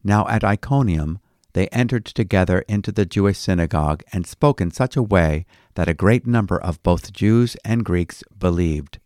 Now 0.03 0.27
at 0.27 0.42
Iconium 0.42 1.18
they 1.53 1.68
entered 1.68 2.07
together 2.07 2.61
into 2.66 2.90
the 2.90 3.05
Jewish 3.05 3.37
synagogue 3.37 4.03
and 4.11 4.27
spoke 4.27 4.59
in 4.59 4.71
such 4.71 4.97
a 4.97 5.03
way 5.03 5.45
that 5.75 5.88
a 5.88 5.95
great 5.95 6.27
number 6.27 6.59
of 6.59 6.83
both 6.83 7.12
Jews 7.12 7.59
and 7.62 7.85
Greeks 7.85 8.25
believed. 8.38 8.99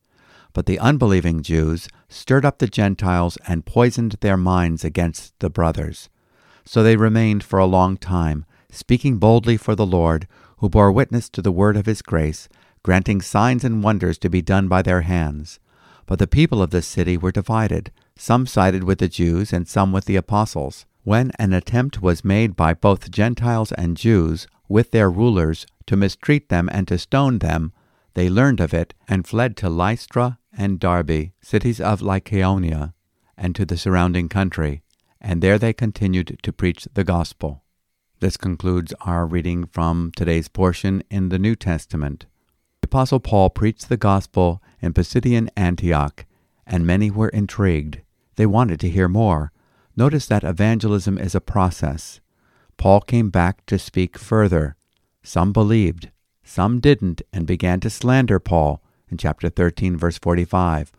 But 0.53 0.67
the 0.67 0.79
unbelieving 0.79 1.43
Jews 1.43 1.89
stirred 2.09 2.45
up 2.45 2.59
the 2.59 2.69
Gentiles 2.69 3.37
and 3.49 3.67
poisoned 3.67 4.13
their 4.21 4.37
minds 4.37 4.85
against 4.85 5.37
the 5.41 5.51
brothers. 5.51 6.09
So 6.65 6.85
they 6.85 6.97
remained 6.97 7.43
for 7.43 7.59
a 7.59 7.67
long 7.67 7.97
time, 7.97 8.45
speaking 8.71 9.19
boldly 9.19 9.57
for 9.57 9.75
the 9.75 9.87
Lord, 9.87 10.29
who 10.59 10.69
bore 10.69 10.93
witness 10.93 11.29
to 11.31 11.43
the 11.43 11.53
word 11.53 11.77
of 11.77 11.87
his 11.87 12.01
grace, 12.01 12.49
granting 12.87 13.21
signs 13.21 13.65
and 13.65 13.83
wonders 13.83 14.17
to 14.17 14.31
be 14.31 14.41
done 14.41 14.69
by 14.69 14.81
their 14.81 15.01
hands. 15.01 15.59
But 16.07 16.21
the 16.21 16.29
people 16.29 16.63
of 16.63 16.71
the 16.71 16.83
city 16.83 17.17
were 17.17 17.33
divided. 17.33 17.91
Some 18.17 18.47
sided 18.47 18.85
with 18.85 19.01
the 19.01 19.09
Jews 19.09 19.53
and 19.53 19.67
some 19.67 19.91
with 19.91 20.05
the 20.05 20.15
apostles. 20.15 20.87
When 21.03 21.33
an 21.37 21.53
attempt 21.53 22.01
was 22.01 22.25
made 22.25 22.55
by 22.55 22.75
both 22.75 23.11
Gentiles 23.11 23.73
and 23.73 23.97
Jews, 23.97 24.47
with 24.69 24.93
their 24.93 25.11
rulers, 25.11 25.67
to 25.87 25.97
mistreat 25.97 26.49
them 26.49 26.69
and 26.71 26.87
to 26.87 26.97
stone 26.97 27.41
them, 27.41 27.73
they 28.15 28.31
learned 28.31 28.61
of 28.61 28.73
it 28.73 28.95
and 29.09 29.27
fled 29.27 29.57
to 29.57 29.69
Lystra 29.69 30.39
and 30.57 30.79
Derbe, 30.79 31.33
cities 31.43 31.81
of 31.81 32.01
Lycaonia, 32.03 32.95
and 33.37 33.57
to 33.57 33.65
the 33.67 33.77
surrounding 33.77 34.29
country, 34.29 34.83
and 35.21 35.43
there 35.43 35.59
they 35.59 35.73
continued 35.73 36.39
to 36.41 36.53
preach 36.53 36.87
the 36.95 37.03
gospel. 37.03 37.65
This 38.21 38.37
concludes 38.37 38.95
our 39.01 39.27
reading 39.27 39.67
from 39.67 40.13
today's 40.15 40.47
portion 40.47 41.03
in 41.11 41.31
the 41.31 41.39
New 41.41 41.57
Testament. 41.57 42.27
Apostle 42.87 43.19
Paul 43.19 43.51
preached 43.51 43.89
the 43.89 43.97
gospel 43.97 44.63
in 44.81 44.93
Pisidian 44.93 45.51
Antioch, 45.57 46.25
and 46.65 46.87
many 46.87 47.11
were 47.11 47.31
intrigued. 47.31 48.01
They 48.37 48.47
wanted 48.47 48.79
to 48.79 48.89
hear 48.89 49.09
more. 49.09 49.51
Notice 49.97 50.27
that 50.29 50.45
evangelism 50.45 51.19
is 51.19 51.35
a 51.35 51.41
process. 51.41 52.21
Paul 52.77 53.01
came 53.01 53.29
back 53.29 53.67
to 53.67 53.77
speak 53.77 54.17
further. 54.17 54.77
Some 55.25 55.53
believed, 55.53 56.13
some 56.45 56.79
didn't, 56.79 57.23
and 57.33 57.45
began 57.45 57.81
to 57.81 57.91
slander 57.91 58.39
Paul 58.39 58.81
in 59.11 59.19
chapter 59.19 59.49
13, 59.49 59.97
verse 59.97 60.19
45. 60.19 60.93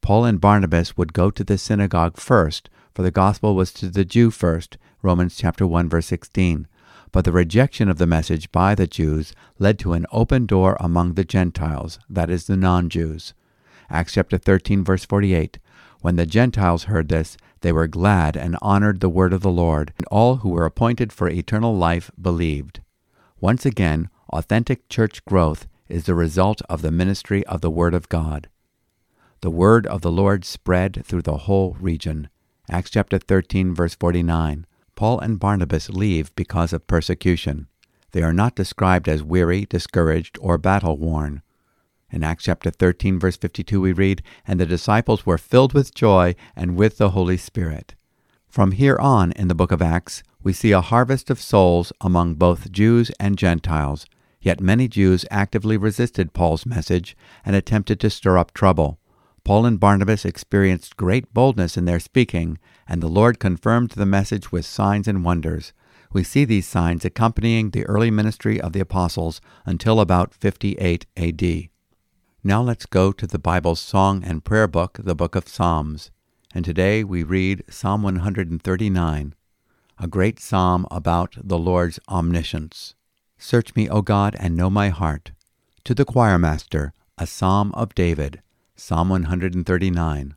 Paul 0.00 0.24
and 0.24 0.40
Barnabas 0.40 0.96
would 0.96 1.12
go 1.12 1.28
to 1.32 1.42
the 1.42 1.58
synagogue 1.58 2.18
first, 2.18 2.70
for 2.94 3.02
the 3.02 3.10
gospel 3.10 3.56
was 3.56 3.72
to 3.72 3.88
the 3.88 4.04
Jew 4.04 4.30
first, 4.30 4.78
Romans 5.02 5.36
chapter 5.36 5.66
1, 5.66 5.88
verse 5.88 6.06
16 6.06 6.68
but 7.12 7.24
the 7.24 7.32
rejection 7.32 7.88
of 7.88 7.98
the 7.98 8.06
message 8.06 8.50
by 8.50 8.74
the 8.74 8.86
Jews 8.86 9.34
led 9.58 9.78
to 9.80 9.92
an 9.92 10.06
open 10.10 10.46
door 10.46 10.76
among 10.80 11.14
the 11.14 11.24
Gentiles, 11.24 11.98
that 12.08 12.30
is, 12.30 12.46
the 12.46 12.56
non 12.56 12.88
Jews. 12.88 13.34
Acts 13.90 14.14
chapter 14.14 14.38
13, 14.38 14.82
verse 14.82 15.04
48. 15.04 15.58
When 16.00 16.16
the 16.16 16.26
Gentiles 16.26 16.84
heard 16.84 17.08
this, 17.08 17.36
they 17.60 17.70
were 17.70 17.86
glad 17.86 18.36
and 18.36 18.56
honored 18.60 19.00
the 19.00 19.08
word 19.08 19.32
of 19.32 19.42
the 19.42 19.50
Lord, 19.50 19.92
and 19.98 20.06
all 20.06 20.36
who 20.36 20.48
were 20.48 20.64
appointed 20.64 21.12
for 21.12 21.28
eternal 21.28 21.76
life 21.76 22.10
believed. 22.20 22.80
Once 23.40 23.66
again, 23.66 24.08
authentic 24.32 24.88
church 24.88 25.24
growth 25.24 25.68
is 25.88 26.04
the 26.04 26.14
result 26.14 26.62
of 26.68 26.80
the 26.80 26.90
ministry 26.90 27.46
of 27.46 27.60
the 27.60 27.70
Word 27.70 27.92
of 27.92 28.08
God. 28.08 28.48
The 29.42 29.50
word 29.50 29.86
of 29.88 30.00
the 30.00 30.10
Lord 30.10 30.44
spread 30.44 31.04
through 31.04 31.22
the 31.22 31.36
whole 31.36 31.76
region. 31.80 32.28
Acts 32.70 32.90
chapter 32.90 33.18
13, 33.18 33.74
verse 33.74 33.94
49. 33.96 34.66
Paul 34.94 35.20
and 35.20 35.38
Barnabas 35.38 35.88
leave 35.88 36.34
because 36.34 36.72
of 36.72 36.86
persecution. 36.86 37.68
They 38.12 38.22
are 38.22 38.32
not 38.32 38.54
described 38.54 39.08
as 39.08 39.22
weary, 39.22 39.64
discouraged, 39.64 40.38
or 40.40 40.58
battle 40.58 40.96
worn. 40.96 41.42
In 42.10 42.22
Acts 42.22 42.44
chapter 42.44 42.70
13, 42.70 43.18
verse 43.18 43.38
52, 43.38 43.80
we 43.80 43.92
read, 43.92 44.22
And 44.46 44.60
the 44.60 44.66
disciples 44.66 45.24
were 45.24 45.38
filled 45.38 45.72
with 45.72 45.94
joy 45.94 46.34
and 46.54 46.76
with 46.76 46.98
the 46.98 47.10
Holy 47.10 47.38
Spirit. 47.38 47.94
From 48.46 48.72
here 48.72 48.98
on 48.98 49.32
in 49.32 49.48
the 49.48 49.54
book 49.54 49.72
of 49.72 49.80
Acts, 49.80 50.22
we 50.42 50.52
see 50.52 50.72
a 50.72 50.82
harvest 50.82 51.30
of 51.30 51.40
souls 51.40 51.90
among 52.02 52.34
both 52.34 52.70
Jews 52.70 53.10
and 53.18 53.38
Gentiles, 53.38 54.04
yet 54.42 54.60
many 54.60 54.88
Jews 54.88 55.24
actively 55.30 55.78
resisted 55.78 56.34
Paul's 56.34 56.66
message 56.66 57.16
and 57.46 57.56
attempted 57.56 57.98
to 58.00 58.10
stir 58.10 58.36
up 58.36 58.52
trouble. 58.52 58.98
Paul 59.44 59.66
and 59.66 59.80
Barnabas 59.80 60.24
experienced 60.24 60.96
great 60.96 61.34
boldness 61.34 61.76
in 61.76 61.84
their 61.84 61.98
speaking, 61.98 62.58
and 62.86 63.02
the 63.02 63.08
Lord 63.08 63.40
confirmed 63.40 63.90
the 63.90 64.06
message 64.06 64.52
with 64.52 64.64
signs 64.64 65.08
and 65.08 65.24
wonders. 65.24 65.72
We 66.12 66.22
see 66.22 66.44
these 66.44 66.66
signs 66.66 67.04
accompanying 67.04 67.70
the 67.70 67.84
early 67.86 68.10
ministry 68.10 68.60
of 68.60 68.72
the 68.72 68.80
apostles 68.80 69.40
until 69.64 69.98
about 69.98 70.34
58 70.34 71.06
AD. 71.16 71.68
Now 72.44 72.62
let's 72.62 72.86
go 72.86 73.12
to 73.12 73.26
the 73.26 73.38
Bible's 73.38 73.80
song 73.80 74.22
and 74.22 74.44
prayer 74.44 74.68
book, 74.68 74.98
the 75.02 75.14
book 75.14 75.34
of 75.34 75.48
Psalms. 75.48 76.10
And 76.54 76.64
today 76.64 77.02
we 77.02 77.22
read 77.22 77.64
Psalm 77.68 78.02
139, 78.02 79.34
a 79.98 80.06
great 80.06 80.38
psalm 80.38 80.86
about 80.90 81.36
the 81.42 81.58
Lord's 81.58 81.98
omniscience. 82.08 82.94
Search 83.38 83.74
me, 83.74 83.88
O 83.88 84.02
God, 84.02 84.36
and 84.38 84.54
know 84.54 84.68
my 84.68 84.90
heart. 84.90 85.32
To 85.84 85.94
the 85.94 86.04
choirmaster, 86.04 86.92
a 87.16 87.26
psalm 87.26 87.72
of 87.72 87.94
David. 87.94 88.41
Psalm 88.84 89.10
139. 89.10 90.34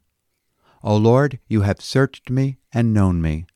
O 0.84 0.96
Lord, 0.96 1.40
you 1.48 1.62
have 1.62 1.82
searched 1.82 2.30
me 2.30 2.58
and 2.72 2.94
known 2.94 3.20
me. 3.20 3.48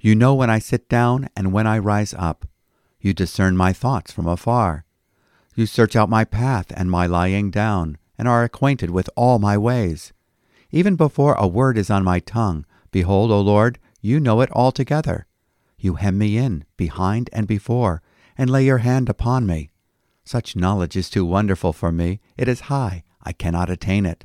You 0.00 0.14
know 0.14 0.34
when 0.34 0.48
I 0.48 0.58
sit 0.58 0.88
down 0.88 1.28
and 1.36 1.52
when 1.52 1.66
I 1.66 1.76
rise 1.76 2.14
up. 2.16 2.46
You 2.98 3.12
discern 3.12 3.58
my 3.58 3.74
thoughts 3.74 4.10
from 4.10 4.26
afar. 4.26 4.86
You 5.54 5.66
search 5.66 5.94
out 5.94 6.08
my 6.08 6.24
path 6.24 6.72
and 6.74 6.90
my 6.90 7.04
lying 7.04 7.50
down, 7.50 7.98
and 8.16 8.26
are 8.26 8.42
acquainted 8.42 8.88
with 8.88 9.10
all 9.16 9.38
my 9.38 9.58
ways. 9.58 10.14
Even 10.70 10.96
before 10.96 11.34
a 11.34 11.46
word 11.46 11.76
is 11.76 11.90
on 11.90 12.02
my 12.02 12.18
tongue, 12.18 12.64
Behold, 12.90 13.30
O 13.30 13.42
Lord, 13.42 13.78
you 14.00 14.18
know 14.18 14.40
it 14.40 14.50
altogether. 14.52 15.26
You 15.76 15.96
hem 15.96 16.16
me 16.16 16.38
in, 16.38 16.64
behind 16.78 17.28
and 17.34 17.46
before, 17.46 18.00
and 18.38 18.48
lay 18.48 18.64
your 18.64 18.78
hand 18.78 19.10
upon 19.10 19.46
me. 19.46 19.68
Such 20.24 20.56
knowledge 20.56 20.96
is 20.96 21.10
too 21.10 21.26
wonderful 21.26 21.74
for 21.74 21.92
me. 21.92 22.20
It 22.38 22.48
is 22.48 22.72
high. 22.72 23.04
I 23.22 23.32
cannot 23.32 23.68
attain 23.68 24.06
it. 24.06 24.24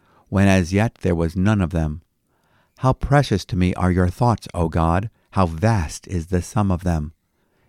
when 0.31 0.47
as 0.47 0.71
yet 0.71 0.95
there 1.01 1.13
was 1.13 1.35
none 1.35 1.59
of 1.59 1.71
them. 1.71 2.01
How 2.77 2.93
precious 2.93 3.43
to 3.45 3.57
me 3.57 3.73
are 3.73 3.91
your 3.91 4.07
thoughts, 4.07 4.47
O 4.53 4.69
God! 4.69 5.09
How 5.31 5.45
vast 5.45 6.07
is 6.07 6.27
the 6.27 6.41
sum 6.41 6.71
of 6.71 6.85
them! 6.85 7.11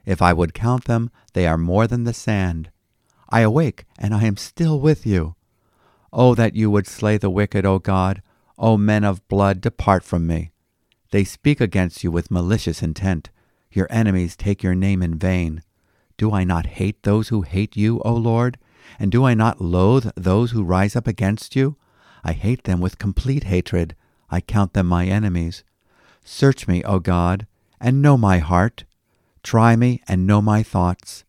If 0.07 0.23
I 0.23 0.33
would 0.33 0.55
count 0.55 0.85
them, 0.85 1.11
they 1.33 1.45
are 1.49 1.59
more 1.59 1.89
than 1.89 2.05
the 2.05 2.15
sand. 2.15 2.71
I 3.29 3.41
awake, 3.41 3.85
and 3.99 4.15
I 4.15 4.23
am 4.27 4.37
still 4.37 4.79
with 4.79 5.05
you. 5.05 5.35
O 6.13 6.37
that 6.37 6.55
you 6.55 6.71
would 6.71 6.87
slay 6.87 7.19
the 7.19 7.31
wicked, 7.31 7.67
O 7.67 7.81
God! 7.81 8.23
O 8.57 8.77
men 8.77 9.03
of 9.03 9.27
blood, 9.27 9.61
depart 9.61 10.05
from 10.05 10.29
me. 10.29 10.53
They 11.11 11.25
speak 11.25 11.61
against 11.61 12.05
you 12.05 12.13
with 12.13 12.31
malicious 12.31 12.81
intent. 12.81 13.31
Your 13.73 13.89
enemies 13.91 14.37
take 14.37 14.63
your 14.63 14.77
name 14.77 15.03
in 15.03 15.19
vain. 15.19 15.65
Do 16.17 16.31
I 16.31 16.45
not 16.45 16.67
hate 16.79 17.03
those 17.03 17.27
who 17.27 17.43
hate 17.43 17.77
you, 17.77 18.01
O 18.05 18.15
Lord? 18.15 18.57
And 19.01 19.11
do 19.11 19.25
I 19.25 19.35
not 19.35 19.61
loathe 19.61 20.13
those 20.15 20.53
who 20.53 20.63
rise 20.63 20.95
up 20.95 21.09
against 21.09 21.57
you? 21.57 21.77
I 22.25 22.33
hate 22.33 22.65
them 22.65 22.81
with 22.81 22.99
complete 22.99 23.45
hatred. 23.45 23.95
I 24.31 24.41
count 24.41 24.75
them 24.75 24.87
my 24.87 25.07
enemies. 25.07 25.65
Search 26.25 26.69
me, 26.69 26.83
O 26.85 26.99
God, 26.99 27.47
and 27.81 28.01
know 28.01 28.17
my 28.17 28.39
heart. 28.39 28.85
Try 29.43 29.77
me 29.77 30.01
and 30.07 30.27
know 30.27 30.41
my 30.41 30.63
thoughts. 30.63 31.25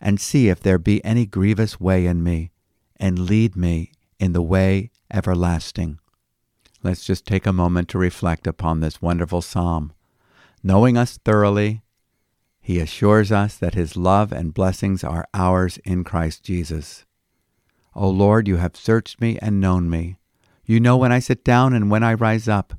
And 0.00 0.20
see 0.20 0.48
if 0.48 0.60
there 0.60 0.78
be 0.78 1.04
any 1.04 1.26
grievous 1.26 1.80
way 1.80 2.06
in 2.06 2.22
me, 2.22 2.52
and 2.96 3.18
lead 3.18 3.56
me 3.56 3.92
in 4.18 4.32
the 4.32 4.42
way 4.42 4.90
everlasting. 5.10 5.98
Let's 6.82 7.04
just 7.04 7.26
take 7.26 7.46
a 7.46 7.52
moment 7.52 7.88
to 7.88 7.98
reflect 7.98 8.46
upon 8.46 8.80
this 8.80 9.00
wonderful 9.00 9.40
psalm. 9.42 9.92
Knowing 10.62 10.96
us 10.96 11.18
thoroughly, 11.24 11.82
he 12.60 12.78
assures 12.78 13.32
us 13.32 13.56
that 13.56 13.74
his 13.74 13.96
love 13.96 14.32
and 14.32 14.54
blessings 14.54 15.02
are 15.02 15.26
ours 15.34 15.78
in 15.84 16.04
Christ 16.04 16.42
Jesus. 16.44 17.04
O 17.96 18.08
Lord, 18.08 18.48
you 18.48 18.56
have 18.56 18.76
searched 18.76 19.20
me 19.20 19.38
and 19.40 19.60
known 19.60 19.88
me. 19.88 20.16
You 20.64 20.80
know 20.80 20.96
when 20.96 21.12
I 21.12 21.18
sit 21.18 21.44
down 21.44 21.72
and 21.72 21.90
when 21.90 22.02
I 22.02 22.14
rise 22.14 22.48
up. 22.48 22.74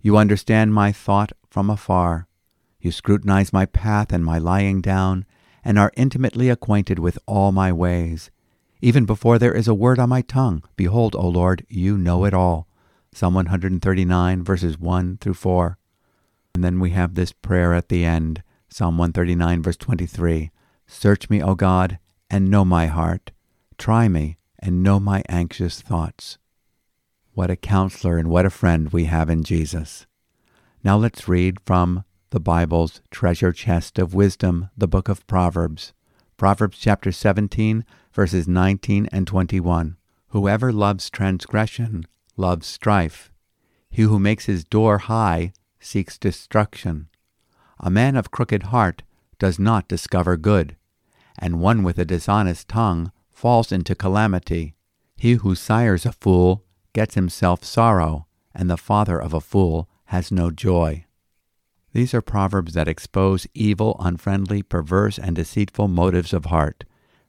You 0.00 0.16
understand 0.16 0.74
my 0.74 0.92
thought 0.92 1.32
from 1.50 1.70
afar. 1.70 2.26
You 2.80 2.90
scrutinize 2.92 3.52
my 3.52 3.66
path 3.66 4.12
and 4.12 4.24
my 4.24 4.38
lying 4.38 4.80
down, 4.80 5.26
and 5.64 5.78
are 5.78 5.92
intimately 5.96 6.48
acquainted 6.48 6.98
with 6.98 7.18
all 7.26 7.52
my 7.52 7.72
ways. 7.72 8.30
Even 8.80 9.04
before 9.04 9.38
there 9.38 9.54
is 9.54 9.68
a 9.68 9.74
word 9.74 9.98
on 9.98 10.08
my 10.08 10.22
tongue, 10.22 10.62
behold, 10.76 11.16
O 11.16 11.28
Lord, 11.28 11.66
you 11.68 11.98
know 11.98 12.24
it 12.24 12.32
all. 12.32 12.68
Psalm 13.12 13.34
139, 13.34 14.44
verses 14.44 14.78
1 14.78 15.18
through 15.18 15.34
4. 15.34 15.78
And 16.54 16.62
then 16.62 16.78
we 16.78 16.90
have 16.90 17.14
this 17.14 17.32
prayer 17.32 17.74
at 17.74 17.88
the 17.88 18.04
end, 18.04 18.42
Psalm 18.68 18.96
139, 18.98 19.62
verse 19.62 19.76
23 19.76 20.50
Search 20.86 21.28
me, 21.28 21.42
O 21.42 21.54
God, 21.54 21.98
and 22.30 22.50
know 22.50 22.64
my 22.64 22.86
heart. 22.86 23.32
Try 23.76 24.08
me, 24.08 24.37
and 24.58 24.82
know 24.82 24.98
my 24.98 25.22
anxious 25.28 25.80
thoughts. 25.80 26.38
What 27.34 27.50
a 27.50 27.56
counselor 27.56 28.18
and 28.18 28.28
what 28.28 28.46
a 28.46 28.50
friend 28.50 28.90
we 28.90 29.04
have 29.04 29.30
in 29.30 29.44
Jesus. 29.44 30.06
Now 30.82 30.96
let's 30.96 31.28
read 31.28 31.60
from 31.64 32.04
the 32.30 32.40
Bible's 32.40 33.00
treasure 33.10 33.52
chest 33.52 33.98
of 33.98 34.14
wisdom, 34.14 34.70
the 34.76 34.88
book 34.88 35.08
of 35.08 35.26
Proverbs. 35.26 35.92
Proverbs 36.36 36.78
chapter 36.78 37.10
17, 37.10 37.84
verses 38.12 38.46
19 38.46 39.08
and 39.12 39.26
21. 39.26 39.96
Whoever 40.28 40.72
loves 40.72 41.10
transgression 41.10 42.06
loves 42.36 42.66
strife. 42.66 43.32
He 43.90 44.02
who 44.02 44.18
makes 44.18 44.44
his 44.44 44.64
door 44.64 44.98
high 44.98 45.52
seeks 45.80 46.18
destruction. 46.18 47.08
A 47.80 47.90
man 47.90 48.16
of 48.16 48.30
crooked 48.30 48.64
heart 48.64 49.02
does 49.38 49.58
not 49.58 49.88
discover 49.88 50.36
good, 50.36 50.76
and 51.38 51.60
one 51.60 51.82
with 51.82 51.98
a 51.98 52.04
dishonest 52.04 52.68
tongue 52.68 53.12
falls 53.38 53.70
into 53.70 53.94
calamity. 53.94 54.74
He 55.16 55.34
who 55.34 55.54
sires 55.54 56.04
a 56.04 56.10
fool 56.10 56.64
gets 56.92 57.14
himself 57.14 57.62
sorrow, 57.62 58.26
and 58.52 58.68
the 58.68 58.76
father 58.76 59.16
of 59.16 59.32
a 59.32 59.40
fool 59.40 59.88
has 60.06 60.32
no 60.32 60.50
joy. 60.50 61.04
These 61.92 62.12
are 62.14 62.20
proverbs 62.20 62.74
that 62.74 62.88
expose 62.88 63.46
evil, 63.54 63.96
unfriendly, 64.00 64.64
perverse, 64.64 65.20
and 65.20 65.36
deceitful 65.36 65.86
motives 65.86 66.32
of 66.32 66.46
heart. 66.46 66.82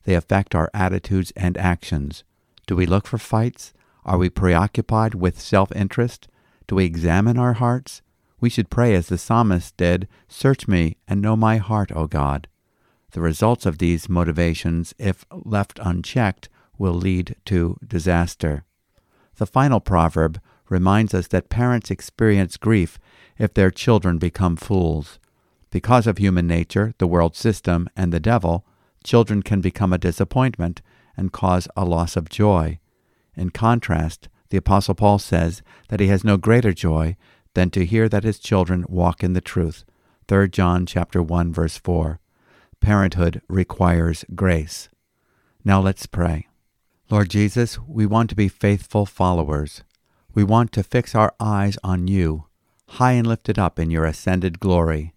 They 0.06 0.16
affect 0.16 0.56
our 0.56 0.72
attitudes 0.74 1.32
and 1.36 1.56
actions. 1.60 2.24
Do 2.66 2.76
we 2.76 2.88
look 2.88 3.06
for 3.06 3.20
fights? 3.20 3.72
Are 4.04 4.18
we 4.18 4.30
preoccupied 4.30 5.14
with 5.14 5.40
self 5.40 5.72
interest? 5.76 6.28
Do 6.66 6.74
we 6.74 6.86
examine 6.86 7.38
our 7.38 7.54
hearts? 7.54 8.02
We 8.42 8.50
should 8.50 8.72
pray 8.72 8.96
as 8.96 9.10
the 9.10 9.18
psalmist 9.20 9.78
did 9.78 10.08
Search 10.28 10.68
me 10.68 10.98
and 11.08 11.22
know 11.22 11.36
my 11.36 11.58
heart, 11.58 11.92
O 11.92 12.08
God. 12.08 12.48
The 13.12 13.22
results 13.22 13.66
of 13.66 13.78
these 13.78 14.10
motivations, 14.10 14.94
if 15.00 15.26
left 15.32 15.80
unchecked, 15.82 16.50
will 16.78 16.94
lead 16.94 17.36
to 17.46 17.78
disaster. 17.86 18.64
The 19.38 19.46
final 19.46 19.80
proverb 19.80 20.40
reminds 20.70 21.14
us 21.14 21.28
that 21.28 21.50
parents 21.50 21.90
experience 21.90 22.58
grief 22.58 23.00
if 23.38 23.54
their 23.54 23.72
children 23.72 24.18
become 24.18 24.56
fools. 24.56 25.20
Because 25.72 26.08
of 26.08 26.18
human 26.18 26.48
nature, 26.48 26.94
the 26.98 27.08
world 27.08 27.36
system, 27.36 27.90
and 27.96 28.12
the 28.12 28.20
devil, 28.20 28.66
children 29.04 29.42
can 29.44 29.62
become 29.62 29.94
a 29.94 29.98
disappointment 29.98 30.82
and 31.16 31.32
cause 31.32 31.68
a 31.76 31.86
loss 31.86 32.16
of 32.16 32.30
joy. 32.30 32.80
In 33.36 33.50
contrast, 33.50 34.30
the 34.50 34.58
Apostle 34.58 34.96
Paul 34.96 35.20
says 35.20 35.62
that 35.90 36.00
he 36.00 36.08
has 36.08 36.24
no 36.24 36.38
greater 36.38 36.74
joy 36.74 37.16
than 37.54 37.70
to 37.72 37.86
hear 37.86 38.10
that 38.10 38.24
his 38.24 38.40
children 38.40 38.86
walk 38.88 39.24
in 39.24 39.34
the 39.34 39.42
truth. 39.42 39.84
3 40.28 40.50
John 40.50 40.86
chapter 40.86 41.22
1 41.22 41.54
verse 41.54 41.78
4. 41.78 42.20
Parenthood 42.82 43.42
requires 43.48 44.26
grace. 44.36 44.90
Now 45.64 45.82
let's 45.82 46.06
pray. 46.06 46.48
Lord 47.10 47.30
Jesus, 47.30 47.80
we 47.80 48.06
want 48.06 48.30
to 48.30 48.36
be 48.36 48.48
faithful 48.48 49.06
followers. 49.06 49.84
We 50.34 50.44
want 50.44 50.72
to 50.74 50.84
fix 50.84 51.16
our 51.16 51.34
eyes 51.40 51.78
on 51.84 52.08
you, 52.08 52.46
high 52.88 53.14
and 53.14 53.28
lifted 53.28 53.60
up 53.60 53.80
in 53.80 53.92
your 53.92 54.06
ascended 54.06 54.60
glory. 54.60 55.14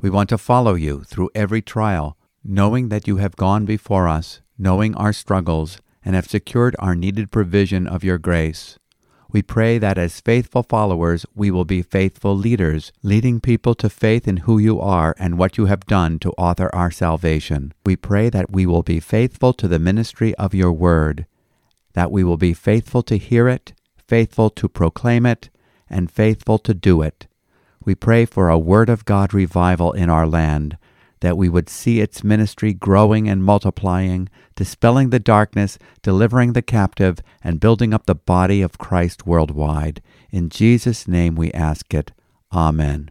We 0.00 0.10
want 0.10 0.28
to 0.30 0.38
follow 0.38 0.74
you 0.74 1.04
through 1.04 1.30
every 1.34 1.62
trial, 1.62 2.16
knowing 2.44 2.90
that 2.90 3.06
you 3.06 3.16
have 3.16 3.36
gone 3.36 3.64
before 3.64 4.08
us, 4.08 4.40
knowing 4.58 4.94
our 4.94 5.12
struggles, 5.12 5.80
and 6.04 6.14
have 6.14 6.28
secured 6.28 6.76
our 6.78 6.94
needed 6.94 7.30
provision 7.30 7.86
of 7.86 8.04
your 8.04 8.18
grace. 8.18 8.78
We 9.30 9.42
pray 9.42 9.78
that 9.78 9.98
as 9.98 10.20
faithful 10.20 10.62
followers, 10.62 11.26
we 11.34 11.50
will 11.50 11.64
be 11.64 11.82
faithful 11.82 12.36
leaders, 12.36 12.92
leading 13.02 13.40
people 13.40 13.74
to 13.76 13.90
faith 13.90 14.28
in 14.28 14.38
who 14.38 14.58
you 14.58 14.80
are 14.80 15.14
and 15.18 15.36
what 15.36 15.58
you 15.58 15.66
have 15.66 15.86
done 15.86 16.18
to 16.20 16.32
author 16.32 16.70
our 16.72 16.90
salvation. 16.90 17.74
We 17.84 17.96
pray 17.96 18.30
that 18.30 18.50
we 18.50 18.66
will 18.66 18.82
be 18.82 19.00
faithful 19.00 19.52
to 19.54 19.68
the 19.68 19.78
ministry 19.78 20.34
of 20.36 20.54
your 20.54 20.72
word, 20.72 21.26
that 21.94 22.12
we 22.12 22.22
will 22.22 22.36
be 22.36 22.54
faithful 22.54 23.02
to 23.02 23.18
hear 23.18 23.48
it, 23.48 23.72
faithful 24.06 24.50
to 24.50 24.68
proclaim 24.68 25.26
it, 25.26 25.50
and 25.88 26.10
faithful 26.10 26.58
to 26.60 26.74
do 26.74 27.02
it. 27.02 27.26
We 27.84 27.94
pray 27.94 28.24
for 28.24 28.48
a 28.48 28.58
Word 28.58 28.88
of 28.88 29.04
God 29.04 29.32
revival 29.32 29.92
in 29.92 30.10
our 30.10 30.26
land, 30.26 30.76
that 31.20 31.36
we 31.36 31.48
would 31.48 31.68
see 31.68 32.00
its 32.00 32.22
ministry 32.22 32.74
growing 32.74 33.28
and 33.28 33.42
multiplying, 33.42 34.28
dispelling 34.54 35.10
the 35.10 35.18
darkness, 35.18 35.78
delivering 36.02 36.52
the 36.52 36.62
captive, 36.62 37.20
and 37.42 37.60
building 37.60 37.94
up 37.94 38.06
the 38.06 38.14
body 38.14 38.62
of 38.62 38.78
Christ 38.78 39.26
worldwide. 39.26 40.02
In 40.30 40.48
Jesus' 40.48 41.08
name 41.08 41.34
we 41.34 41.52
ask 41.52 41.92
it. 41.94 42.12
Amen. 42.52 43.10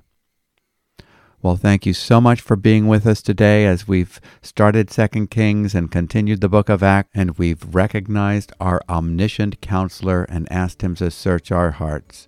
Well, 1.42 1.56
thank 1.56 1.86
you 1.86 1.94
so 1.94 2.20
much 2.20 2.42
for 2.42 2.56
being 2.56 2.88
with 2.88 3.06
us 3.06 3.22
today 3.22 3.68
as 3.68 3.88
we've 3.88 4.20
started 4.42 4.90
Second 4.90 5.30
Kings 5.30 5.76
and 5.76 5.92
continued 5.92 6.42
the 6.42 6.50
book 6.50 6.70
of 6.70 6.82
Acts, 6.82 7.12
and 7.14 7.38
we've 7.38 7.76
recognized 7.76 8.52
our 8.60 8.82
omniscient 8.90 9.62
counselor 9.62 10.24
and 10.24 10.52
asked 10.52 10.82
him 10.82 10.96
to 10.96 11.12
search 11.12 11.52
our 11.52 11.70
hearts. 11.72 12.28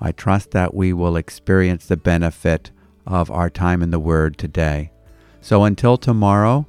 I 0.00 0.12
trust 0.12 0.52
that 0.52 0.74
we 0.74 0.92
will 0.92 1.16
experience 1.16 1.86
the 1.86 1.96
benefit 1.96 2.70
of 3.04 3.32
our 3.32 3.50
time 3.50 3.82
in 3.82 3.90
the 3.90 3.98
Word 3.98 4.38
today. 4.38 4.92
So 5.46 5.62
until 5.62 5.96
tomorrow, 5.96 6.66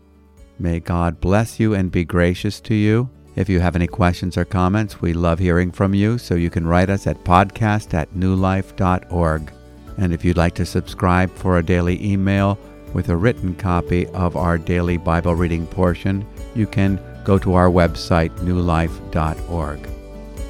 may 0.59 0.79
God 0.79 1.19
bless 1.19 1.59
you 1.59 1.73
and 1.73 1.91
be 1.91 2.05
gracious 2.05 2.59
to 2.59 2.75
you. 2.75 3.09
If 3.35 3.49
you 3.49 3.59
have 3.59 3.75
any 3.75 3.87
questions 3.87 4.37
or 4.37 4.45
comments, 4.45 5.01
we 5.01 5.13
love 5.13 5.39
hearing 5.39 5.71
from 5.71 5.95
you, 5.95 6.19
so 6.19 6.35
you 6.35 6.51
can 6.51 6.67
write 6.67 6.91
us 6.91 7.07
at 7.07 7.23
podcast 7.23 7.95
at 7.95 8.13
newlife.org. 8.13 9.51
And 9.97 10.13
if 10.13 10.23
you'd 10.23 10.37
like 10.37 10.53
to 10.53 10.63
subscribe 10.63 11.31
for 11.33 11.57
a 11.57 11.65
daily 11.65 12.05
email 12.05 12.59
with 12.93 13.09
a 13.09 13.17
written 13.17 13.55
copy 13.55 14.05
of 14.09 14.37
our 14.37 14.59
daily 14.59 14.97
Bible 14.97 15.33
reading 15.33 15.65
portion, 15.65 16.23
you 16.53 16.67
can 16.67 16.99
go 17.23 17.39
to 17.39 17.55
our 17.55 17.71
website, 17.71 18.29
newlife.org. 18.41 19.89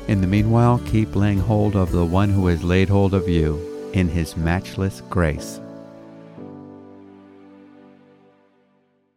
In 0.09 0.19
the 0.19 0.27
meanwhile, 0.27 0.81
keep 0.85 1.15
laying 1.15 1.39
hold 1.39 1.77
of 1.77 1.93
the 1.93 2.03
one 2.03 2.31
who 2.31 2.47
has 2.47 2.61
laid 2.61 2.89
hold 2.89 3.13
of 3.13 3.29
you 3.29 3.89
in 3.93 4.09
his 4.09 4.35
matchless 4.35 4.99
grace. 5.09 5.61